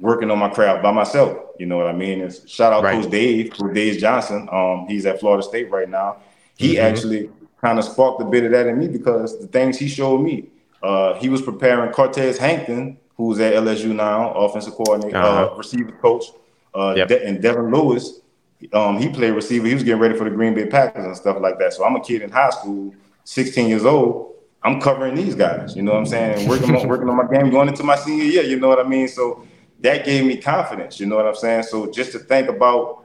working 0.00 0.30
on 0.30 0.38
my 0.38 0.48
craft 0.48 0.82
by 0.82 0.92
myself. 0.92 1.38
You 1.58 1.66
know 1.66 1.76
what 1.76 1.88
I 1.88 1.92
mean? 1.92 2.20
And 2.20 2.34
shout 2.46 2.72
out 2.72 2.84
right. 2.84 3.00
Coach 3.00 3.10
Dave, 3.10 3.52
Coach 3.52 3.74
Dave 3.74 4.00
Johnson. 4.00 4.48
Um, 4.50 4.86
he's 4.88 5.06
at 5.06 5.20
Florida 5.20 5.42
State 5.42 5.70
right 5.70 5.88
now. 5.88 6.18
He 6.56 6.74
mm-hmm. 6.74 6.84
actually 6.84 7.30
kind 7.60 7.78
of 7.78 7.84
sparked 7.84 8.22
a 8.22 8.24
bit 8.24 8.44
of 8.44 8.52
that 8.52 8.66
in 8.66 8.78
me 8.78 8.88
because 8.88 9.38
the 9.40 9.46
things 9.46 9.78
he 9.78 9.88
showed 9.88 10.18
me. 10.18 10.46
Uh, 10.82 11.14
he 11.14 11.28
was 11.28 11.42
preparing 11.42 11.90
Cortez 11.90 12.38
Hankton, 12.38 12.98
who's 13.16 13.40
at 13.40 13.54
LSU 13.54 13.94
now, 13.94 14.30
offensive 14.32 14.74
coordinator, 14.74 15.16
uh, 15.16 15.22
uh-huh. 15.22 15.52
uh, 15.52 15.56
receiver 15.56 15.90
coach, 15.92 16.26
uh, 16.74 16.94
yep. 16.96 17.08
De- 17.08 17.26
and 17.26 17.42
Devin 17.42 17.72
Lewis. 17.72 18.20
Um, 18.72 18.98
he 18.98 19.08
played 19.08 19.30
receiver. 19.30 19.66
He 19.66 19.74
was 19.74 19.84
getting 19.84 20.00
ready 20.00 20.16
for 20.16 20.24
the 20.24 20.30
Green 20.30 20.54
Bay 20.54 20.66
Packers 20.66 21.04
and 21.04 21.16
stuff 21.16 21.38
like 21.40 21.58
that. 21.58 21.72
So 21.72 21.84
I'm 21.84 21.94
a 21.96 22.00
kid 22.00 22.22
in 22.22 22.30
high 22.30 22.50
school, 22.50 22.94
16 23.24 23.68
years 23.68 23.84
old. 23.84 24.34
I'm 24.62 24.80
covering 24.80 25.14
these 25.14 25.34
guys. 25.34 25.76
You 25.76 25.82
know 25.82 25.92
what 25.92 26.00
I'm 26.00 26.06
saying? 26.06 26.48
Working 26.50 26.74
on 26.74 26.88
working 26.88 27.08
on 27.08 27.16
my 27.16 27.26
game 27.26 27.50
going 27.50 27.68
into 27.68 27.84
my 27.84 27.96
senior 27.96 28.24
year. 28.24 28.42
You 28.42 28.58
know 28.58 28.68
what 28.68 28.84
I 28.84 28.88
mean? 28.88 29.06
So 29.08 29.46
that 29.80 30.04
gave 30.04 30.24
me 30.24 30.36
confidence. 30.36 30.98
You 30.98 31.06
know 31.06 31.16
what 31.16 31.26
I'm 31.26 31.36
saying? 31.36 31.64
So 31.64 31.90
just 31.90 32.12
to 32.12 32.18
think 32.18 32.48
about 32.48 33.04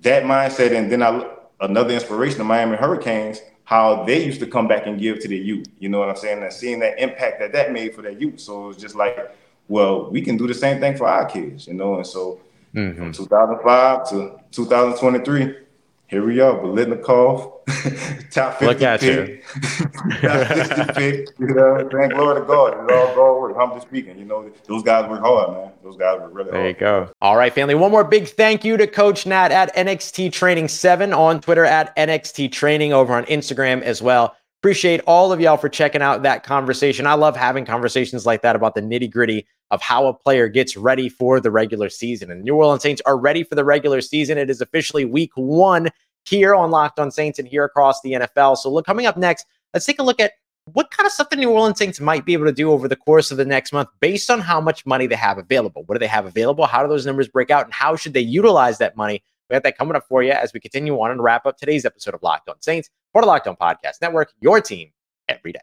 that 0.00 0.24
mindset, 0.24 0.72
and 0.72 0.90
then 0.90 1.02
I 1.02 1.28
another 1.60 1.92
inspiration, 1.92 2.38
the 2.38 2.44
Miami 2.44 2.76
Hurricanes, 2.76 3.40
how 3.64 4.04
they 4.04 4.24
used 4.24 4.40
to 4.40 4.46
come 4.46 4.68
back 4.68 4.86
and 4.86 4.98
give 4.98 5.20
to 5.20 5.28
the 5.28 5.36
youth. 5.36 5.66
You 5.78 5.88
know 5.88 5.98
what 5.98 6.08
I'm 6.08 6.16
saying? 6.16 6.42
And 6.42 6.52
seeing 6.52 6.78
that 6.80 6.98
impact 6.98 7.40
that 7.40 7.52
that 7.52 7.72
made 7.72 7.94
for 7.94 8.02
their 8.02 8.12
youth. 8.12 8.40
So 8.40 8.64
it 8.64 8.68
was 8.68 8.76
just 8.76 8.94
like, 8.94 9.36
well, 9.68 10.10
we 10.10 10.22
can 10.22 10.36
do 10.36 10.46
the 10.46 10.54
same 10.54 10.80
thing 10.80 10.96
for 10.96 11.08
our 11.08 11.26
kids. 11.26 11.66
You 11.66 11.74
know, 11.74 11.96
and 11.96 12.06
so 12.06 12.40
mm-hmm. 12.76 12.96
from 12.96 13.12
2005 13.12 14.10
to 14.10 14.40
2023 14.52 15.66
here 16.08 16.24
we 16.24 16.38
are, 16.38 16.54
Biletnikoff, 16.54 18.30
top 18.30 18.60
50 18.60 18.66
Look 18.66 18.82
at 18.82 19.00
pick. 19.00 19.28
You. 19.28 19.42
top 20.20 20.46
50 20.46 20.92
pick. 20.92 21.28
You 21.40 21.46
know, 21.48 21.88
thank 21.90 22.12
Glory 22.12 22.40
to 22.40 22.46
God. 22.46 22.84
It's 22.84 22.92
all 22.92 23.14
God 23.16 23.40
work. 23.40 23.56
Humbly 23.56 23.80
speaking, 23.80 24.16
you 24.16 24.24
know, 24.24 24.48
those 24.68 24.84
guys 24.84 25.10
work 25.10 25.20
hard, 25.20 25.52
man. 25.52 25.72
Those 25.82 25.96
guys 25.96 26.20
work 26.20 26.30
really 26.32 26.50
there 26.52 26.60
hard. 26.60 26.76
There 26.78 26.98
you 27.00 27.06
go. 27.06 27.12
All 27.20 27.36
right, 27.36 27.52
family. 27.52 27.74
One 27.74 27.90
more 27.90 28.04
big 28.04 28.28
thank 28.28 28.64
you 28.64 28.76
to 28.76 28.86
Coach 28.86 29.26
Nat 29.26 29.50
at 29.50 29.74
NXT 29.74 30.30
Training 30.30 30.68
7 30.68 31.12
on 31.12 31.40
Twitter 31.40 31.64
at 31.64 31.94
NXT 31.96 32.52
Training 32.52 32.92
over 32.92 33.12
on 33.12 33.24
Instagram 33.24 33.82
as 33.82 34.00
well. 34.00 34.36
Appreciate 34.62 35.00
all 35.08 35.32
of 35.32 35.40
y'all 35.40 35.56
for 35.56 35.68
checking 35.68 36.02
out 36.02 36.22
that 36.22 36.44
conversation. 36.44 37.04
I 37.06 37.14
love 37.14 37.36
having 37.36 37.64
conversations 37.64 38.24
like 38.24 38.42
that 38.42 38.54
about 38.54 38.76
the 38.76 38.80
nitty 38.80 39.10
gritty 39.10 39.44
of 39.70 39.82
how 39.82 40.06
a 40.06 40.14
player 40.14 40.48
gets 40.48 40.76
ready 40.76 41.08
for 41.08 41.40
the 41.40 41.50
regular 41.50 41.88
season. 41.88 42.30
And 42.30 42.40
the 42.40 42.44
New 42.44 42.54
Orleans 42.54 42.82
Saints 42.82 43.02
are 43.06 43.18
ready 43.18 43.42
for 43.42 43.54
the 43.54 43.64
regular 43.64 44.00
season. 44.00 44.38
It 44.38 44.50
is 44.50 44.60
officially 44.60 45.04
week 45.04 45.32
one 45.34 45.88
here 46.24 46.54
on 46.54 46.70
Locked 46.70 46.98
on 46.98 47.10
Saints 47.10 47.38
and 47.38 47.48
here 47.48 47.64
across 47.64 48.00
the 48.02 48.12
NFL. 48.12 48.58
So, 48.58 48.70
look, 48.70 48.86
coming 48.86 49.06
up 49.06 49.16
next, 49.16 49.46
let's 49.74 49.86
take 49.86 49.98
a 49.98 50.02
look 50.02 50.20
at 50.20 50.32
what 50.72 50.90
kind 50.90 51.06
of 51.06 51.12
stuff 51.12 51.30
the 51.30 51.36
New 51.36 51.50
Orleans 51.50 51.78
Saints 51.78 52.00
might 52.00 52.24
be 52.24 52.32
able 52.32 52.46
to 52.46 52.52
do 52.52 52.70
over 52.72 52.88
the 52.88 52.96
course 52.96 53.30
of 53.30 53.36
the 53.36 53.44
next 53.44 53.72
month 53.72 53.88
based 54.00 54.30
on 54.30 54.40
how 54.40 54.60
much 54.60 54.84
money 54.84 55.06
they 55.06 55.14
have 55.14 55.38
available. 55.38 55.84
What 55.86 55.94
do 55.94 55.98
they 56.00 56.06
have 56.08 56.26
available? 56.26 56.66
How 56.66 56.82
do 56.82 56.88
those 56.88 57.06
numbers 57.06 57.28
break 57.28 57.50
out? 57.50 57.64
And 57.64 57.74
how 57.74 57.94
should 57.94 58.14
they 58.14 58.20
utilize 58.20 58.78
that 58.78 58.96
money? 58.96 59.22
We 59.48 59.54
have 59.54 59.62
that 59.62 59.78
coming 59.78 59.94
up 59.94 60.04
for 60.08 60.24
you 60.24 60.32
as 60.32 60.52
we 60.52 60.58
continue 60.58 60.94
on 61.00 61.12
and 61.12 61.22
wrap 61.22 61.46
up 61.46 61.56
today's 61.56 61.84
episode 61.84 62.14
of 62.14 62.22
Locked 62.22 62.48
on 62.48 62.60
Saints 62.60 62.90
for 63.12 63.22
the 63.22 63.28
Locked 63.28 63.46
on 63.46 63.56
Podcast 63.56 64.00
Network, 64.02 64.32
your 64.40 64.60
team 64.60 64.90
every 65.28 65.52
day. 65.52 65.60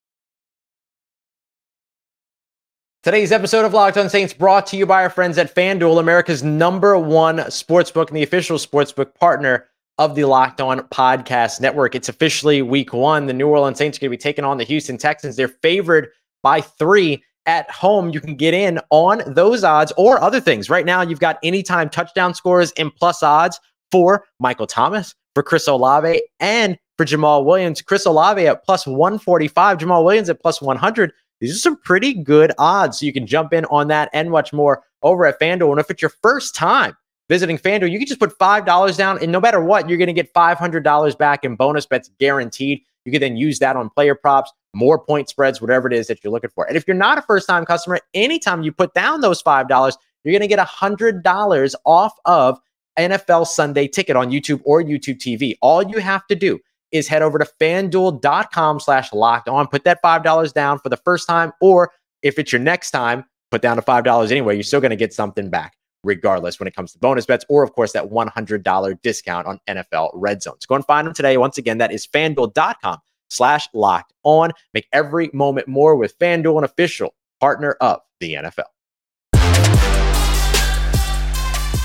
Today's 3.03 3.33
episode 3.33 3.65
of 3.65 3.73
Locked 3.73 3.97
On 3.97 4.09
Saints 4.09 4.33
brought 4.33 4.65
to 4.67 4.77
you 4.77 4.85
by 4.85 5.03
our 5.03 5.09
friends 5.09 5.37
at 5.37 5.53
FanDuel, 5.53 5.99
America's 5.99 6.41
number 6.41 6.97
one 6.97 7.39
sportsbook 7.39 8.07
and 8.07 8.15
the 8.15 8.23
official 8.23 8.57
sportsbook 8.57 9.13
partner 9.15 9.65
of 9.97 10.15
the 10.15 10.23
Locked 10.23 10.61
On 10.61 10.79
Podcast 10.87 11.59
Network. 11.59 11.95
It's 11.95 12.07
officially 12.07 12.61
week 12.61 12.93
one. 12.93 13.25
The 13.25 13.33
New 13.33 13.49
Orleans 13.49 13.77
Saints 13.77 13.97
are 13.97 13.99
going 13.99 14.09
to 14.09 14.17
be 14.17 14.21
taking 14.21 14.45
on 14.45 14.57
the 14.57 14.63
Houston 14.63 14.97
Texans. 14.97 15.35
They're 15.35 15.49
favored 15.49 16.11
by 16.43 16.61
three 16.61 17.21
at 17.45 17.69
home. 17.69 18.11
You 18.11 18.21
can 18.21 18.37
get 18.37 18.53
in 18.53 18.79
on 18.89 19.21
those 19.27 19.65
odds 19.65 19.91
or 19.97 20.21
other 20.21 20.39
things. 20.39 20.69
Right 20.69 20.85
now, 20.85 21.01
you've 21.01 21.19
got 21.19 21.39
anytime 21.43 21.89
touchdown 21.89 22.33
scores 22.33 22.71
and 22.77 22.95
plus 22.95 23.21
odds 23.21 23.59
for 23.91 24.23
Michael 24.39 24.65
Thomas, 24.65 25.13
for 25.35 25.43
Chris 25.43 25.67
Olave, 25.67 26.21
and 26.39 26.79
for 26.95 27.05
Jamaal 27.05 27.43
Williams. 27.43 27.81
Chris 27.81 28.05
Olave 28.05 28.47
at 28.47 28.63
plus 28.63 28.87
145, 28.87 29.79
Jamaal 29.79 30.05
Williams 30.05 30.29
at 30.29 30.41
plus 30.41 30.61
100. 30.61 31.11
These 31.43 31.57
are 31.57 31.59
some 31.59 31.75
pretty 31.75 32.13
good 32.13 32.53
odds. 32.57 32.99
So 32.99 33.05
you 33.05 33.11
can 33.11 33.27
jump 33.27 33.51
in 33.51 33.65
on 33.65 33.89
that 33.89 34.09
and 34.13 34.31
much 34.31 34.53
more 34.53 34.83
over 35.01 35.25
at 35.25 35.41
FanDuel. 35.41 35.71
And 35.71 35.79
if 35.81 35.91
it's 35.91 36.01
your 36.01 36.13
first 36.21 36.55
time 36.55 36.95
visiting 37.27 37.57
FanDuel, 37.57 37.91
you 37.91 37.99
can 37.99 38.07
just 38.07 38.21
put 38.21 38.39
$5 38.39 38.97
down, 38.97 39.21
and 39.21 39.29
no 39.29 39.41
matter 39.41 39.61
what, 39.61 39.89
you're 39.89 39.97
going 39.97 40.07
to 40.07 40.13
get 40.13 40.33
$500 40.33 41.17
back 41.17 41.43
in 41.43 41.57
bonus 41.57 41.85
bets 41.85 42.09
guaranteed. 42.17 42.81
You 43.03 43.11
can 43.11 43.19
then 43.19 43.35
use 43.35 43.59
that 43.59 43.75
on 43.75 43.89
player 43.89 44.15
props, 44.15 44.53
more 44.73 44.97
point 44.97 45.27
spreads, 45.27 45.59
whatever 45.59 45.85
it 45.87 45.93
is 45.93 46.07
that 46.07 46.23
you're 46.23 46.31
looking 46.31 46.49
for. 46.49 46.65
And 46.65 46.77
if 46.77 46.87
you're 46.87 46.95
not 46.95 47.17
a 47.17 47.21
first 47.21 47.45
time 47.45 47.65
customer, 47.65 47.99
anytime 48.13 48.63
you 48.63 48.71
put 48.71 48.93
down 48.93 49.19
those 49.19 49.43
$5, 49.43 49.97
you're 50.23 50.31
going 50.31 50.39
to 50.39 50.47
get 50.47 50.65
$100 50.65 51.75
off 51.85 52.13
of 52.23 52.57
NFL 52.97 53.47
Sunday 53.47 53.89
ticket 53.89 54.15
on 54.15 54.31
YouTube 54.31 54.61
or 54.63 54.81
YouTube 54.81 55.17
TV. 55.17 55.57
All 55.59 55.83
you 55.83 55.97
have 55.97 56.25
to 56.27 56.35
do 56.35 56.57
is 56.93 57.09
head 57.09 57.21
over 57.21 57.37
to 57.37 57.47
fanduel.com 57.59 58.79
slash 58.79 59.11
locked 59.11 59.49
on, 59.49 59.67
put 59.67 59.83
that 59.83 60.01
$5 60.01 60.53
down 60.53 60.79
for 60.79 60.87
the 60.87 60.97
first 60.97 61.27
time, 61.27 61.51
or 61.59 61.91
if 62.21 62.39
it's 62.39 62.53
your 62.53 62.61
next 62.61 62.91
time, 62.91 63.25
put 63.51 63.61
down 63.61 63.75
to 63.75 63.81
$5 63.81 64.31
anyway. 64.31 64.55
You're 64.55 64.63
still 64.63 64.79
going 64.79 64.91
to 64.91 64.95
get 64.95 65.13
something 65.13 65.49
back 65.49 65.75
regardless 66.03 66.59
when 66.59 66.67
it 66.67 66.75
comes 66.75 66.91
to 66.93 66.99
bonus 66.99 67.25
bets, 67.25 67.45
or 67.49 67.63
of 67.63 67.73
course, 67.73 67.93
that 67.93 68.09
$100 68.09 69.01
discount 69.01 69.47
on 69.47 69.59
NFL 69.67 70.11
red 70.13 70.41
zone. 70.43 70.55
So 70.59 70.67
go 70.67 70.75
and 70.75 70.85
find 70.85 71.07
them 71.07 71.13
today. 71.13 71.37
Once 71.37 71.57
again, 71.57 71.77
that 71.79 71.91
is 71.91 72.05
fanduel.com 72.05 72.99
slash 73.29 73.67
locked 73.73 74.13
on. 74.23 74.51
Make 74.73 74.87
every 74.93 75.29
moment 75.33 75.67
more 75.67 75.95
with 75.95 76.17
FanDuel, 76.19 76.57
an 76.59 76.63
official 76.63 77.13
partner 77.39 77.77
of 77.81 78.01
the 78.19 78.35
NFL. 78.35 78.63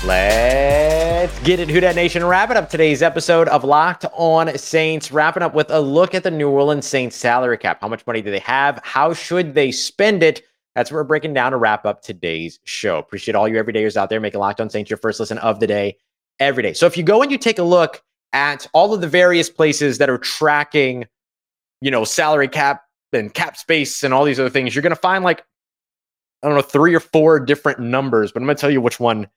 Let's 0.05 1.08
get 1.27 1.59
it, 1.59 1.69
Who 1.69 1.79
Dat 1.79 1.95
Nation. 1.95 2.25
Wrapping 2.25 2.55
up 2.55 2.69
today's 2.69 3.01
episode 3.01 3.47
of 3.49 3.63
Locked 3.63 4.05
On 4.13 4.55
Saints. 4.57 5.11
Wrapping 5.11 5.43
up 5.43 5.53
with 5.53 5.69
a 5.69 5.79
look 5.79 6.15
at 6.15 6.23
the 6.23 6.31
New 6.31 6.49
Orleans 6.49 6.85
Saints 6.85 7.15
salary 7.15 7.57
cap. 7.57 7.81
How 7.81 7.87
much 7.87 8.05
money 8.07 8.21
do 8.21 8.31
they 8.31 8.39
have? 8.39 8.79
How 8.83 9.13
should 9.13 9.53
they 9.53 9.71
spend 9.71 10.23
it? 10.23 10.43
That's 10.75 10.91
what 10.91 10.97
we're 10.97 11.03
breaking 11.03 11.33
down 11.33 11.51
to 11.51 11.57
wrap 11.57 11.85
up 11.85 12.01
today's 12.01 12.59
show. 12.63 12.97
Appreciate 12.99 13.35
all 13.35 13.47
you 13.47 13.55
everydayers 13.55 13.97
out 13.97 14.09
there 14.09 14.19
making 14.19 14.39
Locked 14.39 14.61
On 14.61 14.69
Saints 14.69 14.89
your 14.89 14.97
first 14.97 15.19
listen 15.19 15.37
of 15.39 15.59
the 15.59 15.67
day 15.67 15.97
every 16.39 16.63
day. 16.63 16.73
So 16.73 16.85
if 16.85 16.95
you 16.95 17.03
go 17.03 17.21
and 17.21 17.31
you 17.31 17.37
take 17.37 17.59
a 17.59 17.63
look 17.63 18.01
at 18.31 18.67
all 18.73 18.93
of 18.93 19.01
the 19.01 19.07
various 19.07 19.49
places 19.49 19.97
that 19.97 20.09
are 20.09 20.19
tracking, 20.19 21.05
you 21.81 21.91
know, 21.91 22.05
salary 22.05 22.47
cap 22.47 22.83
and 23.11 23.33
cap 23.33 23.57
space 23.57 24.03
and 24.03 24.13
all 24.13 24.23
these 24.23 24.39
other 24.39 24.49
things, 24.49 24.73
you're 24.73 24.83
going 24.83 24.91
to 24.91 24.95
find 24.95 25.23
like, 25.23 25.43
I 26.43 26.47
don't 26.47 26.55
know, 26.55 26.61
three 26.61 26.95
or 26.95 27.01
four 27.01 27.39
different 27.39 27.79
numbers, 27.79 28.31
but 28.31 28.41
I'm 28.41 28.45
going 28.45 28.55
to 28.55 28.61
tell 28.61 28.71
you 28.71 28.79
which 28.79 28.99
one 28.99 29.27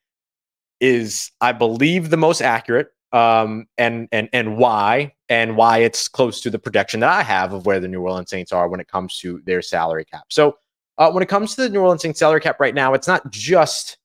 is 0.82 1.30
I 1.40 1.52
believe 1.52 2.10
the 2.10 2.18
most 2.18 2.42
accurate 2.42 2.88
um, 3.12 3.66
and 3.78 4.08
and 4.12 4.28
and 4.32 4.56
why 4.56 5.14
and 5.28 5.56
why 5.56 5.78
it's 5.78 6.08
close 6.08 6.40
to 6.42 6.50
the 6.50 6.58
projection 6.58 7.00
that 7.00 7.10
I 7.10 7.22
have 7.22 7.52
of 7.52 7.64
where 7.64 7.80
the 7.80 7.88
New 7.88 8.02
Orleans 8.02 8.28
Saints 8.28 8.52
are 8.52 8.68
when 8.68 8.80
it 8.80 8.88
comes 8.88 9.18
to 9.20 9.40
their 9.46 9.62
salary 9.62 10.04
cap. 10.04 10.24
So 10.28 10.56
uh, 10.98 11.10
when 11.10 11.22
it 11.22 11.28
comes 11.28 11.54
to 11.54 11.62
the 11.62 11.68
New 11.68 11.80
Orleans 11.80 12.02
Saints 12.02 12.18
salary 12.18 12.40
cap 12.40 12.58
right 12.58 12.74
now, 12.74 12.94
it's 12.94 13.06
not 13.06 13.30
just 13.30 13.96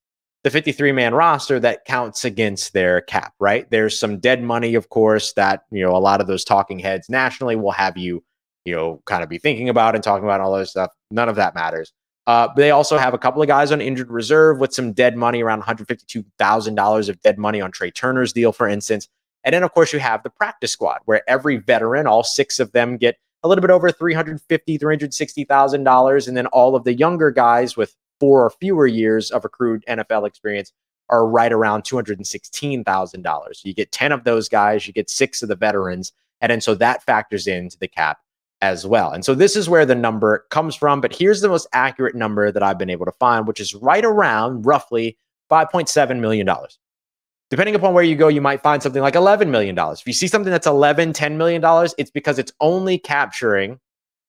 the 0.44 0.52
53 0.52 0.92
man 0.92 1.14
roster 1.14 1.60
that 1.60 1.84
counts 1.86 2.24
against 2.24 2.74
their 2.74 3.02
cap, 3.02 3.34
right? 3.40 3.70
There's 3.72 4.00
some 4.00 4.20
dead 4.20 4.44
money, 4.44 4.76
of 4.76 4.90
course, 4.90 5.34
that 5.34 5.64
you 5.72 5.84
know 5.84 5.96
a 5.96 5.98
lot 5.98 6.22
of 6.22 6.28
those 6.28 6.44
talking 6.44 6.80
heads 6.80 7.10
nationally 7.10 7.56
will 7.56 7.72
have 7.72 7.98
you 7.98 8.24
you 8.66 8.76
know 8.76 9.02
kind 9.06 9.24
of 9.24 9.30
be 9.30 9.40
thinking 9.40 9.70
about 9.70 9.96
and 9.96 10.04
talking 10.04 10.26
about 10.26 10.42
all 10.42 10.54
those 10.54 10.70
stuff. 10.70 10.92
None 11.10 11.30
of 11.30 11.38
that 11.38 11.56
matters. 11.56 11.92
Uh, 12.28 12.50
they 12.58 12.72
also 12.72 12.98
have 12.98 13.14
a 13.14 13.18
couple 13.18 13.42
of 13.42 13.48
guys 13.48 13.72
on 13.72 13.80
injured 13.80 14.12
reserve 14.12 14.60
with 14.60 14.74
some 14.74 14.92
dead 14.92 15.16
money, 15.16 15.42
around 15.42 15.64
$152,000 15.64 17.10
of 17.10 17.22
dead 17.22 17.38
money 17.38 17.62
on 17.62 17.72
Trey 17.72 17.90
Turner's 17.90 18.34
deal, 18.34 18.52
for 18.52 18.68
instance. 18.68 19.08
And 19.46 19.54
then, 19.54 19.64
of 19.64 19.74
course, 19.74 19.94
you 19.94 20.00
have 20.00 20.24
the 20.24 20.30
practice 20.30 20.74
squad, 20.74 21.00
where 21.06 21.28
every 21.30 21.56
veteran, 21.56 22.06
all 22.06 22.26
six 22.26 22.60
of 22.60 22.74
them, 22.74 22.98
get 22.98 23.18
a 23.44 23.48
little 23.48 23.62
bit 23.62 23.72
over 23.72 23.90
$350,000, 23.92 24.42
$360,000. 24.78 26.28
And 26.28 26.36
then 26.36 26.48
all 26.48 26.76
of 26.76 26.84
the 26.84 26.94
younger 26.94 27.32
guys 27.32 27.78
with 27.78 27.96
four 28.20 28.44
or 28.44 28.50
fewer 28.50 28.88
years 28.88 29.32
of 29.32 29.46
accrued 29.46 29.86
NFL 29.88 30.28
experience 30.28 30.74
are 31.10 31.26
right 31.26 31.54
around 31.54 31.84
$216,000. 31.84 33.60
You 33.64 33.74
get 33.74 33.92
10 33.94 34.12
of 34.12 34.26
those 34.26 34.50
guys, 34.50 34.86
you 34.86 34.92
get 34.92 35.10
six 35.10 35.42
of 35.42 35.48
the 35.48 35.56
veterans. 35.56 36.12
And 36.42 36.52
then 36.52 36.60
so 36.60 36.76
that 36.76 37.04
factors 37.04 37.48
into 37.48 37.78
the 37.80 37.88
cap 37.88 38.20
as 38.62 38.86
well. 38.86 39.12
And 39.12 39.24
so 39.24 39.36
this 39.36 39.56
is 39.56 39.70
where 39.70 39.86
the 39.86 39.96
number 39.96 40.46
comes 40.50 40.76
from. 40.76 41.02
But 41.02 41.16
here's 41.16 41.42
the 41.42 41.50
most 41.50 41.68
accurate 41.74 42.16
number 42.16 42.52
that 42.52 42.64
I've 42.64 42.78
been 42.78 42.90
able 42.90 43.06
to 43.06 43.12
find, 43.14 43.48
which 43.48 43.60
is 43.60 43.76
right 43.76 44.04
around 44.04 44.66
roughly 44.66 45.18
$5.7 45.52 46.20
million. 46.20 46.48
Depending 47.50 47.76
upon 47.76 47.94
where 47.94 48.04
you 48.04 48.16
go, 48.16 48.28
you 48.28 48.42
might 48.42 48.62
find 48.62 48.84
something 48.84 49.02
like 49.02 49.14
$11 49.14 49.50
million. 49.50 49.78
If 49.78 50.06
you 50.06 50.14
see 50.14 50.28
something 50.28 50.52
that's 50.52 50.68
$11, 50.68 51.14
$10 51.14 51.38
million, 51.38 51.62
it's 51.98 52.12
because 52.12 52.40
it's 52.40 52.52
only 52.60 52.98
capturing, 52.98 53.80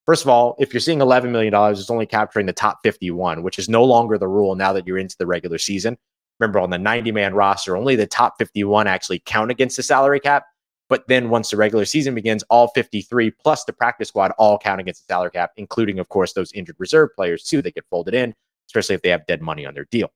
first 0.07 0.23
of 0.23 0.29
all, 0.29 0.55
if 0.61 0.73
you're 0.73 0.81
seeing 0.81 1.01
$11 1.01 1.31
million, 1.31 1.53
it's 1.73 1.91
only 1.91 2.07
capturing 2.07 2.47
the 2.47 2.53
top 2.53 2.79
51, 2.85 3.43
which 3.43 3.59
is 3.59 3.69
no 3.69 3.83
longer 3.83 4.19
the 4.19 4.29
rule 4.29 4.55
now 4.55 4.73
that 4.73 4.87
you're 4.87 4.99
into 4.99 5.17
the 5.19 5.27
regular 5.27 5.59
season. 5.59 5.99
Remember, 6.39 6.61
on 6.61 6.71
the 6.71 6.79
90 6.79 7.11
man 7.11 7.35
roster, 7.35 7.77
only 7.77 7.97
the 7.97 8.07
top 8.07 8.35
51 8.39 8.87
actually 8.87 9.21
count 9.27 9.51
against 9.51 9.77
the 9.77 9.83
salary 9.83 10.21
cap. 10.21 10.45
But 10.89 11.07
then 11.07 11.29
once 11.29 11.51
the 11.51 11.57
regular 11.57 11.85
season 11.85 12.15
begins, 12.15 12.43
all 12.45 12.69
53 12.69 13.31
plus 13.31 13.65
the 13.65 13.73
practice 13.73 14.09
squad 14.09 14.33
all 14.39 14.59
count 14.59 14.81
against 14.81 15.07
the 15.07 15.13
salary 15.13 15.31
cap, 15.31 15.53
including, 15.57 15.99
of 15.99 16.09
course, 16.09 16.33
those 16.33 16.53
injured 16.53 16.77
reserve 16.79 17.11
players 17.15 17.45
too 17.45 17.61
that 17.63 17.75
get 17.75 17.85
folded 17.91 18.15
in, 18.15 18.35
especially 18.69 18.95
if 18.95 19.03
they 19.03 19.11
have 19.11 19.27
dead 19.27 19.43
money 19.43 19.67
on 19.67 19.75
their 19.75 19.87
deal. 19.91 20.11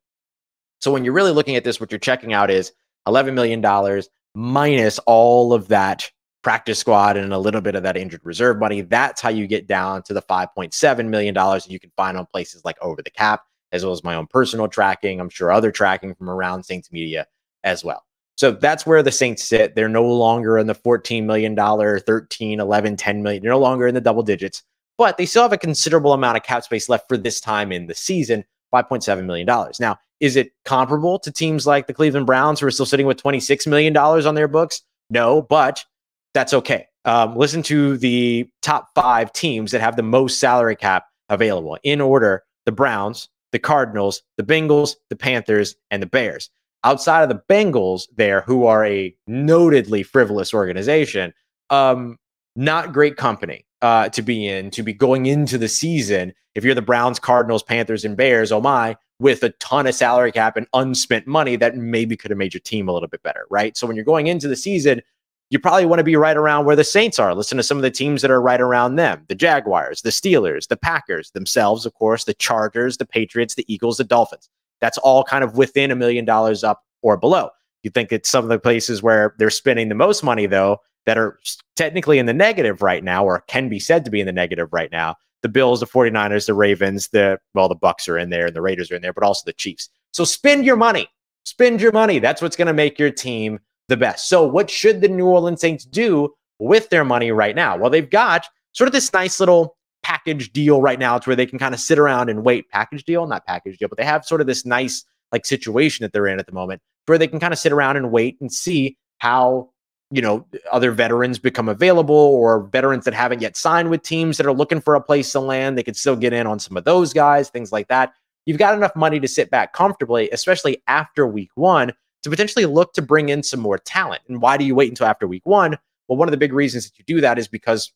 So 0.80 0.90
when 0.90 1.04
you're 1.04 1.14
really 1.14 1.32
looking 1.32 1.56
at 1.56 1.64
this, 1.64 1.78
what 1.78 1.92
you're 1.92 1.98
checking 1.98 2.32
out 2.32 2.50
is 2.50 2.72
$11 3.06 3.34
million 3.34 4.02
minus 4.34 4.98
all 5.00 5.52
of 5.52 5.68
that 5.68 6.10
practice 6.42 6.78
squad 6.78 7.16
and 7.16 7.32
a 7.32 7.38
little 7.38 7.60
bit 7.60 7.74
of 7.74 7.82
that 7.84 7.96
injured 7.96 8.22
reserve 8.24 8.58
money. 8.58 8.80
That's 8.80 9.20
how 9.20 9.28
you 9.28 9.46
get 9.46 9.68
down 9.68 10.02
to 10.04 10.14
the 10.14 10.22
$5.7 10.22 11.08
million 11.08 11.34
that 11.34 11.70
you 11.70 11.78
can 11.78 11.92
find 11.96 12.16
on 12.16 12.26
places 12.26 12.64
like 12.64 12.76
Over 12.80 13.02
the 13.02 13.10
Cap, 13.10 13.42
as 13.70 13.84
well 13.84 13.92
as 13.92 14.02
my 14.02 14.14
own 14.14 14.26
personal 14.26 14.68
tracking. 14.68 15.20
I'm 15.20 15.28
sure 15.28 15.52
other 15.52 15.70
tracking 15.70 16.14
from 16.14 16.28
around 16.28 16.64
Saints 16.64 16.90
Media 16.90 17.26
as 17.62 17.84
well. 17.84 18.04
So 18.36 18.52
that's 18.52 18.86
where 18.86 19.02
the 19.02 19.12
Saints 19.12 19.44
sit. 19.44 19.74
They're 19.74 19.88
no 19.88 20.04
longer 20.04 20.58
in 20.58 20.66
the 20.66 20.74
$14 20.74 21.24
million, 21.24 21.56
13, 21.56 22.60
11, 22.60 22.96
10 22.96 23.22
million. 23.22 23.42
They're 23.42 23.52
no 23.52 23.58
longer 23.58 23.86
in 23.86 23.94
the 23.94 24.00
double 24.00 24.22
digits, 24.22 24.62
but 24.98 25.16
they 25.16 25.26
still 25.26 25.42
have 25.42 25.52
a 25.52 25.58
considerable 25.58 26.12
amount 26.12 26.36
of 26.36 26.42
cap 26.42 26.64
space 26.64 26.88
left 26.88 27.08
for 27.08 27.16
this 27.16 27.40
time 27.40 27.72
in 27.72 27.86
the 27.86 27.94
season, 27.94 28.44
$5.7 28.72 29.24
million. 29.24 29.46
Now, 29.78 29.98
is 30.20 30.36
it 30.36 30.52
comparable 30.64 31.18
to 31.20 31.30
teams 31.30 31.66
like 31.66 31.86
the 31.86 31.94
Cleveland 31.94 32.26
Browns 32.26 32.60
who 32.60 32.66
are 32.66 32.70
still 32.70 32.86
sitting 32.86 33.06
with 33.06 33.22
$26 33.22 33.66
million 33.66 33.96
on 33.96 34.34
their 34.34 34.48
books? 34.48 34.82
No, 35.10 35.42
but 35.42 35.84
that's 36.32 36.54
okay. 36.54 36.86
Um, 37.04 37.36
listen 37.36 37.62
to 37.64 37.98
the 37.98 38.48
top 38.62 38.88
five 38.94 39.32
teams 39.32 39.72
that 39.72 39.80
have 39.80 39.96
the 39.96 40.02
most 40.02 40.38
salary 40.38 40.76
cap 40.76 41.06
available 41.28 41.76
in 41.82 42.00
order 42.00 42.44
the 42.64 42.72
Browns, 42.72 43.28
the 43.50 43.58
Cardinals, 43.58 44.22
the 44.36 44.44
Bengals, 44.44 44.94
the 45.10 45.16
Panthers, 45.16 45.74
and 45.90 46.00
the 46.00 46.06
Bears 46.06 46.48
outside 46.84 47.22
of 47.22 47.28
the 47.28 47.42
Bengals 47.48 48.08
there, 48.16 48.42
who 48.42 48.66
are 48.66 48.84
a 48.84 49.14
notedly 49.26 50.02
frivolous 50.02 50.52
organization, 50.52 51.32
um, 51.70 52.18
not 52.56 52.92
great 52.92 53.16
company 53.16 53.64
uh, 53.80 54.08
to 54.10 54.22
be 54.22 54.46
in, 54.46 54.70
to 54.70 54.82
be 54.82 54.92
going 54.92 55.26
into 55.26 55.58
the 55.58 55.68
season. 55.68 56.32
If 56.54 56.64
you're 56.64 56.74
the 56.74 56.82
Browns, 56.82 57.18
Cardinals, 57.18 57.62
Panthers, 57.62 58.04
and 58.04 58.16
Bears, 58.16 58.52
oh 58.52 58.60
my, 58.60 58.96
with 59.18 59.42
a 59.42 59.50
ton 59.50 59.86
of 59.86 59.94
salary 59.94 60.32
cap 60.32 60.56
and 60.56 60.66
unspent 60.74 61.26
money 61.26 61.56
that 61.56 61.76
maybe 61.76 62.16
could 62.16 62.30
have 62.30 62.38
made 62.38 62.52
your 62.52 62.60
team 62.60 62.88
a 62.88 62.92
little 62.92 63.08
bit 63.08 63.22
better, 63.22 63.46
right? 63.50 63.76
So 63.76 63.86
when 63.86 63.96
you're 63.96 64.04
going 64.04 64.26
into 64.26 64.48
the 64.48 64.56
season, 64.56 65.00
you 65.48 65.58
probably 65.58 65.86
want 65.86 66.00
to 66.00 66.04
be 66.04 66.16
right 66.16 66.36
around 66.36 66.64
where 66.64 66.76
the 66.76 66.84
Saints 66.84 67.18
are. 67.18 67.34
Listen 67.34 67.58
to 67.58 67.62
some 67.62 67.76
of 67.76 67.82
the 67.82 67.90
teams 67.90 68.22
that 68.22 68.30
are 68.30 68.40
right 68.40 68.60
around 68.60 68.96
them 68.96 69.24
the 69.28 69.34
Jaguars, 69.34 70.02
the 70.02 70.10
Steelers, 70.10 70.68
the 70.68 70.76
Packers 70.76 71.30
themselves, 71.32 71.86
of 71.86 71.94
course, 71.94 72.24
the 72.24 72.34
Chargers, 72.34 72.96
the 72.96 73.06
Patriots, 73.06 73.54
the 73.54 73.72
Eagles, 73.72 73.98
the 73.98 74.04
Dolphins 74.04 74.48
that's 74.82 74.98
all 74.98 75.24
kind 75.24 75.42
of 75.42 75.56
within 75.56 75.90
a 75.90 75.96
million 75.96 76.26
dollars 76.26 76.62
up 76.62 76.82
or 77.00 77.16
below. 77.16 77.48
You 77.84 77.90
think 77.90 78.12
it's 78.12 78.28
some 78.28 78.44
of 78.44 78.50
the 78.50 78.58
places 78.58 79.02
where 79.02 79.34
they're 79.38 79.48
spending 79.48 79.88
the 79.88 79.94
most 79.94 80.22
money, 80.22 80.46
though, 80.46 80.78
that 81.06 81.16
are 81.16 81.38
technically 81.76 82.18
in 82.18 82.26
the 82.26 82.34
negative 82.34 82.82
right 82.82 83.02
now, 83.02 83.24
or 83.24 83.40
can 83.46 83.68
be 83.68 83.78
said 83.78 84.04
to 84.04 84.10
be 84.10 84.20
in 84.20 84.26
the 84.26 84.32
negative 84.32 84.68
right 84.72 84.92
now. 84.92 85.16
The 85.40 85.48
Bills, 85.48 85.80
the 85.80 85.86
49ers, 85.86 86.46
the 86.46 86.54
Ravens, 86.54 87.08
the 87.08 87.38
well, 87.54 87.68
the 87.68 87.76
Bucs 87.76 88.08
are 88.08 88.18
in 88.18 88.30
there 88.30 88.46
and 88.46 88.54
the 88.54 88.60
Raiders 88.60 88.92
are 88.92 88.96
in 88.96 89.02
there, 89.02 89.12
but 89.12 89.24
also 89.24 89.42
the 89.46 89.52
Chiefs. 89.52 89.88
So 90.12 90.24
spend 90.24 90.64
your 90.64 90.76
money. 90.76 91.08
Spend 91.44 91.80
your 91.80 91.90
money. 91.92 92.18
That's 92.18 92.42
what's 92.42 92.56
going 92.56 92.66
to 92.66 92.74
make 92.74 92.98
your 92.98 93.10
team 93.10 93.58
the 93.88 93.96
best. 93.96 94.28
So, 94.28 94.46
what 94.46 94.70
should 94.70 95.00
the 95.00 95.08
New 95.08 95.26
Orleans 95.26 95.60
Saints 95.60 95.84
do 95.84 96.32
with 96.60 96.88
their 96.90 97.04
money 97.04 97.32
right 97.32 97.56
now? 97.56 97.76
Well, 97.76 97.90
they've 97.90 98.08
got 98.08 98.46
sort 98.72 98.86
of 98.86 98.92
this 98.92 99.12
nice 99.12 99.40
little 99.40 99.76
package 100.02 100.52
deal 100.52 100.80
right 100.80 100.98
now. 100.98 101.16
It's 101.16 101.26
where 101.26 101.36
they 101.36 101.46
can 101.46 101.58
kind 101.58 101.74
of 101.74 101.80
sit 101.80 101.98
around 101.98 102.28
and 102.28 102.44
wait. 102.44 102.68
Package 102.70 103.04
deal, 103.04 103.26
not 103.26 103.46
package 103.46 103.78
deal, 103.78 103.88
but 103.88 103.98
they 103.98 104.04
have 104.04 104.24
sort 104.24 104.40
of 104.40 104.46
this 104.46 104.66
nice 104.66 105.04
like 105.32 105.46
situation 105.46 106.04
that 106.04 106.12
they're 106.12 106.26
in 106.26 106.38
at 106.38 106.46
the 106.46 106.52
moment 106.52 106.82
where 107.06 107.18
they 107.18 107.26
can 107.26 107.40
kind 107.40 107.52
of 107.52 107.58
sit 107.58 107.72
around 107.72 107.96
and 107.96 108.12
wait 108.12 108.36
and 108.40 108.52
see 108.52 108.96
how 109.18 109.70
you 110.10 110.20
know 110.20 110.46
other 110.70 110.92
veterans 110.92 111.38
become 111.38 111.68
available 111.68 112.14
or 112.14 112.64
veterans 112.64 113.04
that 113.04 113.14
haven't 113.14 113.40
yet 113.40 113.56
signed 113.56 113.90
with 113.90 114.02
teams 114.02 114.36
that 114.36 114.46
are 114.46 114.52
looking 114.52 114.80
for 114.80 114.94
a 114.94 115.00
place 115.00 115.32
to 115.32 115.40
land. 115.40 115.76
They 115.76 115.82
could 115.82 115.96
still 115.96 116.16
get 116.16 116.32
in 116.32 116.46
on 116.46 116.58
some 116.58 116.76
of 116.76 116.84
those 116.84 117.12
guys 117.12 117.48
things 117.48 117.72
like 117.72 117.88
that. 117.88 118.12
You've 118.44 118.58
got 118.58 118.74
enough 118.74 118.94
money 118.96 119.20
to 119.20 119.28
sit 119.28 119.50
back 119.50 119.72
comfortably 119.72 120.28
especially 120.30 120.82
after 120.86 121.26
week 121.26 121.50
one 121.54 121.92
to 122.22 122.30
potentially 122.30 122.66
look 122.66 122.92
to 122.92 123.02
bring 123.02 123.30
in 123.30 123.42
some 123.42 123.60
more 123.60 123.78
talent. 123.78 124.22
And 124.28 124.40
why 124.40 124.56
do 124.56 124.64
you 124.64 124.74
wait 124.74 124.90
until 124.90 125.06
after 125.06 125.26
week 125.26 125.46
one? 125.46 125.78
Well 126.08 126.18
one 126.18 126.28
of 126.28 126.32
the 126.32 126.38
big 126.38 126.52
reasons 126.52 126.84
that 126.84 126.98
you 126.98 127.04
do 127.06 127.20
that 127.20 127.38
is 127.38 127.48
because 127.48 127.92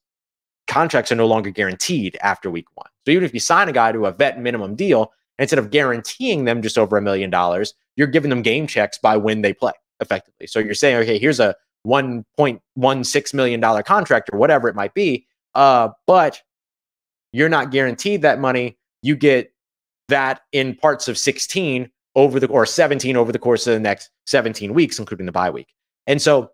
contracts 0.76 1.10
are 1.10 1.16
no 1.16 1.26
longer 1.26 1.48
guaranteed 1.48 2.18
after 2.20 2.50
week 2.50 2.66
one. 2.74 2.90
So 3.06 3.10
even 3.10 3.24
if 3.24 3.32
you 3.32 3.40
sign 3.40 3.66
a 3.66 3.72
guy 3.72 3.92
to 3.92 4.04
a 4.04 4.12
vet 4.12 4.38
minimum 4.38 4.74
deal, 4.76 5.10
instead 5.38 5.58
of 5.58 5.70
guaranteeing 5.70 6.44
them 6.44 6.60
just 6.60 6.76
over 6.76 6.98
a 6.98 7.00
million 7.00 7.30
dollars, 7.30 7.72
you're 7.96 8.06
giving 8.06 8.28
them 8.28 8.42
game 8.42 8.66
checks 8.66 8.98
by 8.98 9.16
when 9.16 9.40
they 9.40 9.54
play 9.54 9.72
effectively. 10.00 10.46
So 10.46 10.58
you're 10.58 10.74
saying, 10.74 10.96
okay, 10.98 11.18
here's 11.18 11.40
a 11.40 11.56
$1.16 11.86 13.34
million 13.34 13.82
contract 13.84 14.28
or 14.30 14.38
whatever 14.38 14.68
it 14.68 14.74
might 14.74 14.92
be. 14.92 15.26
Uh, 15.54 15.88
but 16.06 16.42
you're 17.32 17.48
not 17.48 17.70
guaranteed 17.70 18.20
that 18.20 18.38
money. 18.38 18.76
You 19.00 19.16
get 19.16 19.54
that 20.08 20.42
in 20.52 20.74
parts 20.74 21.08
of 21.08 21.16
16 21.16 21.90
over 22.16 22.38
the 22.38 22.48
or 22.48 22.66
17 22.66 23.16
over 23.16 23.32
the 23.32 23.38
course 23.38 23.66
of 23.66 23.72
the 23.72 23.80
next 23.80 24.10
17 24.26 24.74
weeks, 24.74 24.98
including 24.98 25.24
the 25.24 25.32
bye 25.32 25.48
week. 25.48 25.68
And 26.06 26.20
so 26.20 26.50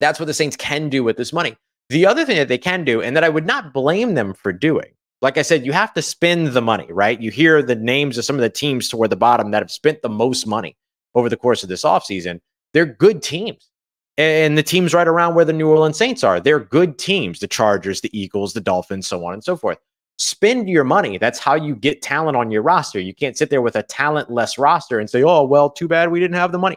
that's 0.00 0.20
what 0.20 0.26
the 0.26 0.34
Saints 0.34 0.54
can 0.56 0.90
do 0.90 1.02
with 1.02 1.16
this 1.16 1.32
money. 1.32 1.56
The 1.90 2.06
other 2.06 2.24
thing 2.24 2.36
that 2.36 2.48
they 2.48 2.58
can 2.58 2.84
do, 2.84 3.00
and 3.00 3.16
that 3.16 3.24
I 3.24 3.28
would 3.28 3.46
not 3.46 3.72
blame 3.72 4.14
them 4.14 4.34
for 4.34 4.52
doing, 4.52 4.92
like 5.20 5.38
I 5.38 5.42
said, 5.42 5.64
you 5.64 5.72
have 5.72 5.92
to 5.94 6.02
spend 6.02 6.48
the 6.48 6.60
money, 6.60 6.86
right? 6.90 7.20
You 7.20 7.30
hear 7.30 7.62
the 7.62 7.74
names 7.74 8.18
of 8.18 8.24
some 8.24 8.36
of 8.36 8.42
the 8.42 8.50
teams 8.50 8.88
toward 8.88 9.10
the 9.10 9.16
bottom 9.16 9.50
that 9.50 9.62
have 9.62 9.70
spent 9.70 10.02
the 10.02 10.08
most 10.08 10.46
money 10.46 10.76
over 11.14 11.28
the 11.28 11.36
course 11.36 11.62
of 11.62 11.68
this 11.68 11.84
offseason. 11.84 12.40
They're 12.72 12.86
good 12.86 13.22
teams. 13.22 13.70
And 14.16 14.58
the 14.58 14.62
teams 14.62 14.94
right 14.94 15.08
around 15.08 15.34
where 15.34 15.44
the 15.44 15.52
New 15.52 15.68
Orleans 15.68 15.96
Saints 15.96 16.24
are, 16.24 16.40
they're 16.40 16.60
good 16.60 16.98
teams 16.98 17.38
the 17.38 17.46
Chargers, 17.46 18.00
the 18.00 18.18
Eagles, 18.18 18.52
the 18.52 18.60
Dolphins, 18.60 19.06
so 19.06 19.24
on 19.24 19.32
and 19.32 19.42
so 19.42 19.56
forth. 19.56 19.78
Spend 20.18 20.68
your 20.68 20.82
money. 20.82 21.18
That's 21.18 21.38
how 21.38 21.54
you 21.54 21.76
get 21.76 22.02
talent 22.02 22.36
on 22.36 22.50
your 22.50 22.62
roster. 22.62 23.00
You 23.00 23.14
can't 23.14 23.36
sit 23.36 23.50
there 23.50 23.62
with 23.62 23.76
a 23.76 23.84
talentless 23.84 24.58
roster 24.58 24.98
and 24.98 25.08
say, 25.08 25.22
oh, 25.22 25.44
well, 25.44 25.70
too 25.70 25.86
bad 25.86 26.10
we 26.10 26.18
didn't 26.18 26.36
have 26.36 26.50
the 26.50 26.58
money. 26.58 26.76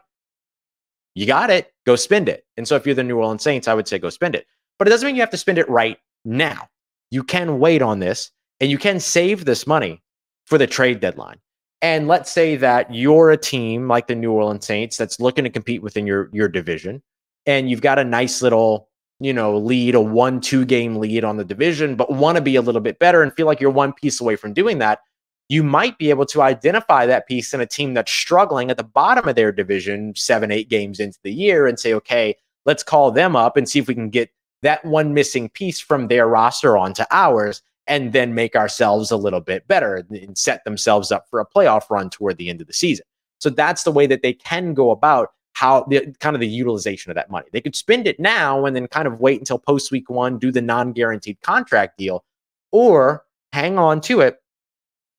You 1.15 1.25
got 1.25 1.49
it, 1.49 1.73
go 1.85 1.95
spend 1.95 2.29
it. 2.29 2.45
And 2.57 2.67
so 2.67 2.75
if 2.75 2.85
you're 2.85 2.95
the 2.95 3.03
New 3.03 3.17
Orleans 3.17 3.43
Saints, 3.43 3.67
I 3.67 3.73
would 3.73 3.87
say 3.87 3.97
go 3.99 4.09
spend 4.09 4.35
it. 4.35 4.45
But 4.81 4.87
it 4.87 4.89
doesn't 4.89 5.05
mean 5.05 5.15
you 5.15 5.21
have 5.21 5.29
to 5.29 5.37
spend 5.37 5.59
it 5.59 5.69
right 5.69 5.99
now. 6.25 6.67
You 7.11 7.23
can 7.23 7.59
wait 7.59 7.83
on 7.83 7.99
this 7.99 8.31
and 8.59 8.71
you 8.71 8.79
can 8.79 8.99
save 8.99 9.45
this 9.45 9.67
money 9.67 10.01
for 10.47 10.57
the 10.57 10.65
trade 10.65 10.99
deadline. 10.99 11.37
And 11.83 12.07
let's 12.07 12.31
say 12.31 12.55
that 12.55 12.91
you're 12.91 13.29
a 13.29 13.37
team 13.37 13.87
like 13.87 14.07
the 14.07 14.15
New 14.15 14.31
Orleans 14.31 14.65
Saints 14.65 14.97
that's 14.97 15.19
looking 15.19 15.43
to 15.43 15.51
compete 15.51 15.83
within 15.83 16.07
your 16.07 16.31
your 16.33 16.47
division 16.47 17.03
and 17.45 17.69
you've 17.69 17.83
got 17.83 17.99
a 17.99 18.03
nice 18.03 18.41
little, 18.41 18.89
you 19.19 19.33
know, 19.33 19.55
lead, 19.55 19.93
a 19.93 20.01
one, 20.01 20.41
two 20.41 20.65
game 20.65 20.95
lead 20.95 21.23
on 21.23 21.37
the 21.37 21.45
division, 21.45 21.95
but 21.95 22.11
want 22.11 22.37
to 22.37 22.41
be 22.41 22.55
a 22.55 22.61
little 22.63 22.81
bit 22.81 22.97
better 22.97 23.21
and 23.21 23.31
feel 23.35 23.45
like 23.45 23.61
you're 23.61 23.69
one 23.69 23.93
piece 23.93 24.19
away 24.19 24.35
from 24.35 24.51
doing 24.51 24.79
that, 24.79 25.01
you 25.47 25.61
might 25.61 25.99
be 25.99 26.09
able 26.09 26.25
to 26.25 26.41
identify 26.41 27.05
that 27.05 27.27
piece 27.27 27.53
in 27.53 27.61
a 27.61 27.67
team 27.67 27.93
that's 27.93 28.11
struggling 28.11 28.71
at 28.71 28.77
the 28.77 28.83
bottom 28.83 29.27
of 29.27 29.35
their 29.35 29.51
division, 29.51 30.15
seven, 30.15 30.49
eight 30.49 30.69
games 30.69 30.99
into 30.99 31.19
the 31.23 31.31
year, 31.31 31.67
and 31.67 31.79
say, 31.79 31.93
okay, 31.93 32.35
let's 32.65 32.81
call 32.81 33.11
them 33.11 33.35
up 33.35 33.57
and 33.57 33.69
see 33.69 33.77
if 33.77 33.87
we 33.87 33.93
can 33.93 34.09
get 34.09 34.31
that 34.61 34.83
one 34.85 35.13
missing 35.13 35.49
piece 35.49 35.79
from 35.79 36.07
their 36.07 36.27
roster 36.27 36.77
onto 36.77 37.03
ours 37.11 37.61
and 37.87 38.13
then 38.13 38.35
make 38.35 38.55
ourselves 38.55 39.11
a 39.11 39.17
little 39.17 39.41
bit 39.41 39.67
better 39.67 40.05
and 40.09 40.37
set 40.37 40.63
themselves 40.63 41.11
up 41.11 41.27
for 41.29 41.39
a 41.39 41.45
playoff 41.45 41.89
run 41.89 42.09
toward 42.09 42.37
the 42.37 42.49
end 42.49 42.61
of 42.61 42.67
the 42.67 42.73
season. 42.73 43.05
So 43.39 43.49
that's 43.49 43.83
the 43.83 43.91
way 43.91 44.05
that 44.07 44.21
they 44.21 44.33
can 44.33 44.73
go 44.73 44.91
about 44.91 45.29
how 45.53 45.83
the 45.89 46.15
kind 46.19 46.35
of 46.35 46.39
the 46.39 46.47
utilization 46.47 47.11
of 47.11 47.15
that 47.15 47.29
money. 47.29 47.47
They 47.51 47.61
could 47.61 47.75
spend 47.75 48.07
it 48.07 48.19
now 48.19 48.65
and 48.65 48.75
then 48.75 48.87
kind 48.87 49.07
of 49.07 49.19
wait 49.19 49.39
until 49.39 49.59
post 49.59 49.91
week 49.91 50.09
one, 50.09 50.37
do 50.37 50.51
the 50.51 50.61
non 50.61 50.93
guaranteed 50.93 51.41
contract 51.41 51.97
deal, 51.97 52.23
or 52.71 53.25
hang 53.51 53.77
on 53.77 53.99
to 54.01 54.21
it, 54.21 54.41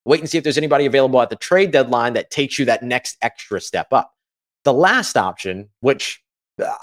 wait 0.05 0.21
and 0.21 0.31
see 0.31 0.39
if 0.39 0.45
there's 0.45 0.59
anybody 0.59 0.87
available 0.87 1.21
at 1.21 1.31
the 1.31 1.37
trade 1.37 1.71
deadline 1.71 2.15
that 2.15 2.31
takes 2.31 2.59
you 2.59 2.65
that 2.65 2.83
next 2.83 3.19
extra 3.23 3.61
step 3.61 3.93
up. 3.93 4.15
The 4.65 4.73
last 4.73 5.17
option, 5.17 5.69
which 5.81 6.23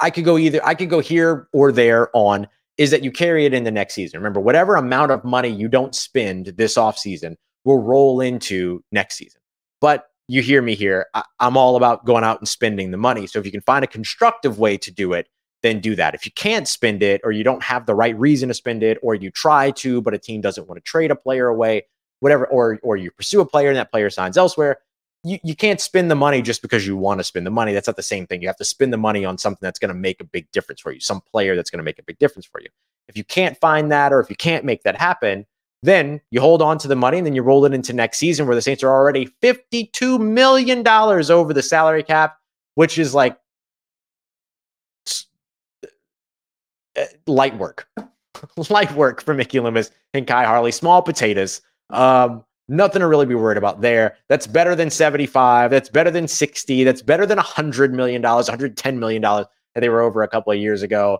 I 0.01 0.09
could 0.09 0.25
go 0.25 0.37
either, 0.37 0.65
I 0.65 0.75
could 0.75 0.89
go 0.89 0.99
here 0.99 1.47
or 1.53 1.71
there 1.71 2.09
on, 2.13 2.47
is 2.77 2.91
that 2.91 3.03
you 3.03 3.11
carry 3.11 3.45
it 3.45 3.53
in 3.53 3.63
the 3.63 3.71
next 3.71 3.93
season. 3.93 4.19
Remember, 4.19 4.39
whatever 4.39 4.75
amount 4.75 5.11
of 5.11 5.23
money 5.23 5.49
you 5.49 5.67
don't 5.67 5.93
spend 5.93 6.47
this 6.47 6.75
offseason 6.75 7.35
will 7.65 7.81
roll 7.81 8.21
into 8.21 8.83
next 8.91 9.15
season. 9.15 9.41
But 9.81 10.07
you 10.27 10.41
hear 10.41 10.61
me 10.61 10.75
here. 10.75 11.07
I, 11.13 11.23
am 11.39 11.57
all 11.57 11.75
about 11.75 12.05
going 12.05 12.23
out 12.23 12.39
and 12.39 12.47
spending 12.47 12.91
the 12.91 12.97
money. 12.97 13.27
So 13.27 13.39
if 13.39 13.45
you 13.45 13.51
can 13.51 13.61
find 13.61 13.83
a 13.83 13.87
constructive 13.87 14.59
way 14.59 14.77
to 14.77 14.91
do 14.91 15.13
it, 15.13 15.27
then 15.61 15.81
do 15.81 15.95
that. 15.95 16.13
If 16.13 16.25
you 16.25 16.31
can't 16.31 16.67
spend 16.67 17.03
it 17.03 17.19
or 17.23 17.31
you 17.31 17.43
don't 17.43 17.63
have 17.63 17.85
the 17.85 17.95
right 17.95 18.17
reason 18.17 18.47
to 18.47 18.53
spend 18.53 18.83
it 18.83 18.97
or 19.01 19.15
you 19.15 19.29
try 19.31 19.71
to 19.71 20.01
but 20.01 20.13
a 20.13 20.17
team 20.17 20.39
doesn't 20.39 20.67
want 20.67 20.77
to 20.77 20.89
trade 20.89 21.11
a 21.11 21.15
player 21.15 21.47
away, 21.47 21.85
whatever 22.19 22.47
or 22.47 22.79
or 22.83 22.95
you 22.95 23.11
pursue 23.11 23.41
a 23.41 23.45
player 23.45 23.69
and 23.69 23.77
that 23.77 23.91
player 23.91 24.09
signs 24.09 24.37
elsewhere, 24.37 24.77
you, 25.23 25.37
you 25.43 25.55
can't 25.55 25.81
spend 25.81 26.09
the 26.09 26.15
money 26.15 26.41
just 26.41 26.61
because 26.61 26.87
you 26.87 26.95
want 26.95 27.19
to 27.19 27.23
spend 27.23 27.45
the 27.45 27.51
money. 27.51 27.73
That's 27.73 27.87
not 27.87 27.95
the 27.95 28.03
same 28.03 28.25
thing. 28.25 28.41
You 28.41 28.47
have 28.47 28.57
to 28.57 28.65
spend 28.65 28.93
the 28.93 28.97
money 28.97 29.25
on 29.25 29.37
something 29.37 29.59
that's 29.61 29.79
going 29.79 29.89
to 29.89 29.95
make 29.95 30.21
a 30.21 30.25
big 30.25 30.49
difference 30.51 30.79
for 30.79 30.91
you, 30.91 30.99
some 30.99 31.21
player 31.21 31.55
that's 31.55 31.69
going 31.69 31.79
to 31.79 31.83
make 31.83 31.99
a 31.99 32.03
big 32.03 32.19
difference 32.19 32.45
for 32.45 32.61
you. 32.61 32.69
If 33.07 33.17
you 33.17 33.23
can't 33.23 33.57
find 33.57 33.91
that 33.91 34.13
or 34.13 34.19
if 34.19 34.29
you 34.29 34.35
can't 34.35 34.63
make 34.63 34.83
that 34.83 34.95
happen, 34.95 35.45
then 35.81 36.21
you 36.29 36.41
hold 36.41 36.61
on 36.61 36.77
to 36.79 36.87
the 36.87 36.95
money 36.95 37.17
and 37.17 37.25
then 37.25 37.35
you 37.35 37.41
roll 37.41 37.65
it 37.65 37.73
into 37.73 37.93
next 37.93 38.17
season 38.17 38.45
where 38.45 38.55
the 38.55 38.61
Saints 38.61 38.83
are 38.83 38.91
already 38.91 39.29
$52 39.41 40.19
million 40.19 40.87
over 40.87 41.53
the 41.53 41.63
salary 41.63 42.03
cap, 42.03 42.37
which 42.75 42.97
is 42.97 43.13
like 43.13 43.37
uh, 46.97 47.05
light 47.27 47.57
work. 47.57 47.87
light 48.69 48.93
work 48.93 49.21
for 49.21 49.33
Mickey 49.33 49.59
Loomis 49.59 49.91
and 50.13 50.27
Khai 50.27 50.45
Harley. 50.45 50.71
Small 50.71 51.01
potatoes. 51.01 51.61
Um, 51.89 52.43
nothing 52.69 53.01
to 53.01 53.07
really 53.07 53.25
be 53.25 53.35
worried 53.35 53.57
about 53.57 53.81
there. 53.81 54.17
That's 54.27 54.47
better 54.47 54.75
than 54.75 54.89
75. 54.89 55.71
That's 55.71 55.89
better 55.89 56.11
than 56.11 56.27
60. 56.27 56.83
That's 56.83 57.01
better 57.01 57.25
than 57.25 57.37
$100 57.37 57.91
million, 57.91 58.21
$110 58.21 58.97
million 58.97 59.21
that 59.21 59.47
they 59.75 59.89
were 59.89 60.01
over 60.01 60.21
a 60.21 60.27
couple 60.27 60.53
of 60.53 60.59
years 60.59 60.81
ago. 60.81 61.19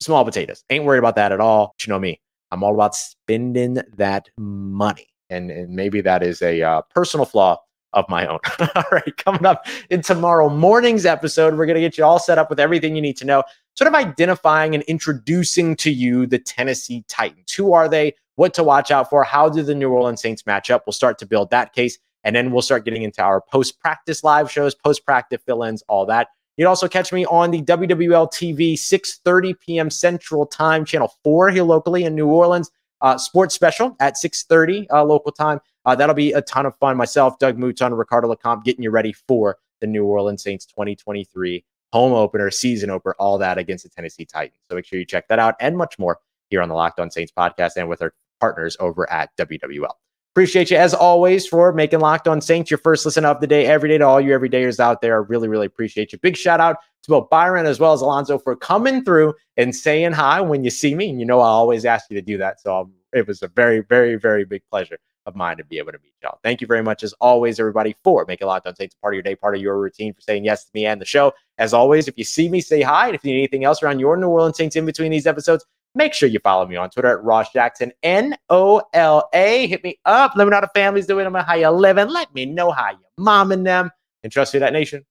Small 0.00 0.24
potatoes. 0.24 0.64
Ain't 0.70 0.84
worried 0.84 0.98
about 0.98 1.16
that 1.16 1.32
at 1.32 1.40
all. 1.40 1.74
You 1.84 1.92
know 1.92 1.98
me. 1.98 2.20
I'm 2.50 2.62
all 2.62 2.74
about 2.74 2.94
spending 2.94 3.78
that 3.96 4.30
money. 4.38 5.08
And, 5.30 5.50
and 5.50 5.74
maybe 5.74 6.00
that 6.00 6.22
is 6.22 6.40
a 6.40 6.62
uh, 6.62 6.82
personal 6.94 7.26
flaw 7.26 7.58
of 7.92 8.08
my 8.08 8.26
own. 8.26 8.38
all 8.74 8.84
right, 8.92 9.16
coming 9.16 9.44
up 9.44 9.66
in 9.90 10.02
tomorrow 10.02 10.48
morning's 10.48 11.04
episode, 11.06 11.56
we're 11.56 11.66
going 11.66 11.74
to 11.74 11.80
get 11.80 11.98
you 11.98 12.04
all 12.04 12.18
set 12.18 12.38
up 12.38 12.50
with 12.50 12.60
everything 12.60 12.94
you 12.94 13.02
need 13.02 13.16
to 13.18 13.24
know, 13.24 13.42
sort 13.74 13.88
of 13.88 13.94
identifying 13.94 14.74
and 14.74 14.82
introducing 14.84 15.76
to 15.76 15.90
you 15.90 16.26
the 16.26 16.38
Tennessee 16.38 17.04
Titans. 17.08 17.52
Who 17.52 17.72
are 17.72 17.88
they? 17.88 18.14
What 18.38 18.54
to 18.54 18.62
watch 18.62 18.92
out 18.92 19.10
for? 19.10 19.24
How 19.24 19.48
do 19.48 19.64
the 19.64 19.74
New 19.74 19.90
Orleans 19.90 20.22
Saints 20.22 20.46
match 20.46 20.70
up? 20.70 20.84
We'll 20.86 20.92
start 20.92 21.18
to 21.18 21.26
build 21.26 21.50
that 21.50 21.72
case. 21.72 21.98
And 22.22 22.36
then 22.36 22.52
we'll 22.52 22.62
start 22.62 22.84
getting 22.84 23.02
into 23.02 23.20
our 23.20 23.40
post 23.40 23.80
practice 23.80 24.22
live 24.22 24.48
shows, 24.48 24.76
post 24.76 25.04
practice 25.04 25.40
fill 25.44 25.64
ins, 25.64 25.82
all 25.88 26.06
that. 26.06 26.28
You'd 26.56 26.68
also 26.68 26.86
catch 26.86 27.12
me 27.12 27.26
on 27.26 27.50
the 27.50 27.62
WWL 27.62 28.28
TV 28.28 28.74
6:30 28.74 29.58
p.m. 29.58 29.90
Central 29.90 30.46
Time, 30.46 30.84
Channel 30.84 31.12
4 31.24 31.50
here 31.50 31.64
locally 31.64 32.04
in 32.04 32.14
New 32.14 32.28
Orleans. 32.28 32.70
Uh, 33.00 33.18
sports 33.18 33.56
special 33.56 33.96
at 33.98 34.14
6:30 34.14 34.86
uh, 34.92 35.02
local 35.02 35.32
time. 35.32 35.58
Uh, 35.84 35.96
that'll 35.96 36.14
be 36.14 36.32
a 36.32 36.42
ton 36.42 36.64
of 36.64 36.76
fun. 36.78 36.96
Myself, 36.96 37.40
Doug 37.40 37.58
Mouton, 37.58 37.92
Ricardo 37.92 38.32
LeCompte, 38.32 38.62
getting 38.62 38.84
you 38.84 38.92
ready 38.92 39.12
for 39.12 39.56
the 39.80 39.88
New 39.88 40.04
Orleans 40.04 40.44
Saints 40.44 40.64
2023 40.64 41.64
home 41.92 42.12
opener, 42.12 42.52
season 42.52 42.90
opener, 42.90 43.16
all 43.18 43.36
that 43.38 43.58
against 43.58 43.82
the 43.82 43.90
Tennessee 43.90 44.24
Titans. 44.24 44.60
So 44.68 44.76
make 44.76 44.84
sure 44.84 45.00
you 45.00 45.04
check 45.04 45.26
that 45.26 45.40
out 45.40 45.56
and 45.58 45.76
much 45.76 45.98
more 45.98 46.20
here 46.50 46.62
on 46.62 46.68
the 46.68 46.76
Locked 46.76 47.00
On 47.00 47.10
Saints 47.10 47.32
podcast 47.36 47.72
and 47.76 47.88
with 47.88 48.00
our 48.00 48.12
partners 48.40 48.76
over 48.80 49.10
at 49.10 49.30
WWL. 49.36 49.92
Appreciate 50.34 50.70
you 50.70 50.76
as 50.76 50.94
always 50.94 51.46
for 51.46 51.72
making 51.72 51.98
Locked 51.98 52.28
On 52.28 52.40
Saints 52.40 52.70
your 52.70 52.78
first 52.78 53.04
listen 53.04 53.24
of 53.24 53.40
the 53.40 53.46
day 53.46 53.66
every 53.66 53.88
day 53.88 53.98
to 53.98 54.06
all 54.06 54.20
you 54.20 54.30
everydayers 54.30 54.78
out 54.78 55.00
there. 55.00 55.14
I 55.14 55.26
really, 55.26 55.48
really 55.48 55.66
appreciate 55.66 56.12
you. 56.12 56.18
Big 56.18 56.36
shout 56.36 56.60
out 56.60 56.76
to 57.02 57.10
both 57.10 57.28
Byron 57.28 57.66
as 57.66 57.80
well 57.80 57.92
as 57.92 58.02
Alonzo 58.02 58.38
for 58.38 58.54
coming 58.54 59.02
through 59.02 59.34
and 59.56 59.74
saying 59.74 60.12
hi 60.12 60.40
when 60.40 60.62
you 60.62 60.70
see 60.70 60.94
me. 60.94 61.10
And 61.10 61.18
you 61.18 61.26
know, 61.26 61.40
I 61.40 61.48
always 61.48 61.84
ask 61.84 62.08
you 62.08 62.14
to 62.14 62.22
do 62.22 62.38
that. 62.38 62.60
So 62.60 62.82
um, 62.82 62.92
it 63.12 63.26
was 63.26 63.42
a 63.42 63.48
very, 63.48 63.80
very, 63.80 64.14
very 64.16 64.44
big 64.44 64.62
pleasure 64.70 64.98
of 65.26 65.34
mine 65.34 65.56
to 65.58 65.64
be 65.64 65.78
able 65.78 65.92
to 65.92 65.98
meet 65.98 66.14
y'all. 66.22 66.38
Thank 66.42 66.60
you 66.60 66.66
very 66.66 66.82
much, 66.82 67.02
as 67.02 67.12
always, 67.14 67.58
everybody, 67.58 67.96
for 68.02 68.24
making 68.26 68.46
Locked 68.46 68.66
On 68.66 68.76
Saints 68.76 68.94
part 69.00 69.14
of 69.14 69.16
your 69.16 69.22
day, 69.22 69.34
part 69.34 69.54
of 69.54 69.60
your 69.60 69.78
routine, 69.78 70.14
for 70.14 70.20
saying 70.20 70.44
yes 70.44 70.64
to 70.64 70.70
me 70.74 70.86
and 70.86 71.00
the 71.00 71.04
show. 71.04 71.32
As 71.58 71.74
always, 71.74 72.08
if 72.08 72.16
you 72.16 72.24
see 72.24 72.48
me, 72.48 72.60
say 72.60 72.80
hi. 72.80 73.06
And 73.06 73.14
if 73.14 73.24
you 73.24 73.32
need 73.32 73.38
anything 73.38 73.64
else 73.64 73.82
around 73.82 73.98
your 73.98 74.16
New 74.16 74.28
Orleans 74.28 74.56
Saints 74.56 74.76
in 74.76 74.86
between 74.86 75.10
these 75.10 75.26
episodes, 75.26 75.64
Make 75.94 76.14
sure 76.14 76.28
you 76.28 76.38
follow 76.40 76.66
me 76.66 76.76
on 76.76 76.90
Twitter 76.90 77.18
at 77.18 77.24
Ross 77.24 77.52
Jackson, 77.52 77.92
N 78.02 78.36
O 78.50 78.82
L 78.92 79.28
A. 79.34 79.66
Hit 79.66 79.82
me 79.82 79.98
up. 80.04 80.32
Let 80.36 80.44
me 80.44 80.50
know 80.50 80.56
how 80.56 80.60
the 80.60 80.70
family's 80.74 81.06
doing, 81.06 81.32
how 81.32 81.54
you 81.54 81.68
living. 81.70 82.08
Let 82.08 82.32
me 82.34 82.46
know 82.46 82.70
how 82.70 82.90
you 82.90 82.98
momming 83.18 83.64
them. 83.64 83.90
And 84.22 84.32
trust 84.32 84.54
me, 84.54 84.60
that 84.60 84.72
nation, 84.72 85.04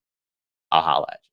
I'll 0.72 0.82
holla 0.82 1.08
at 1.12 1.20
you. 1.24 1.27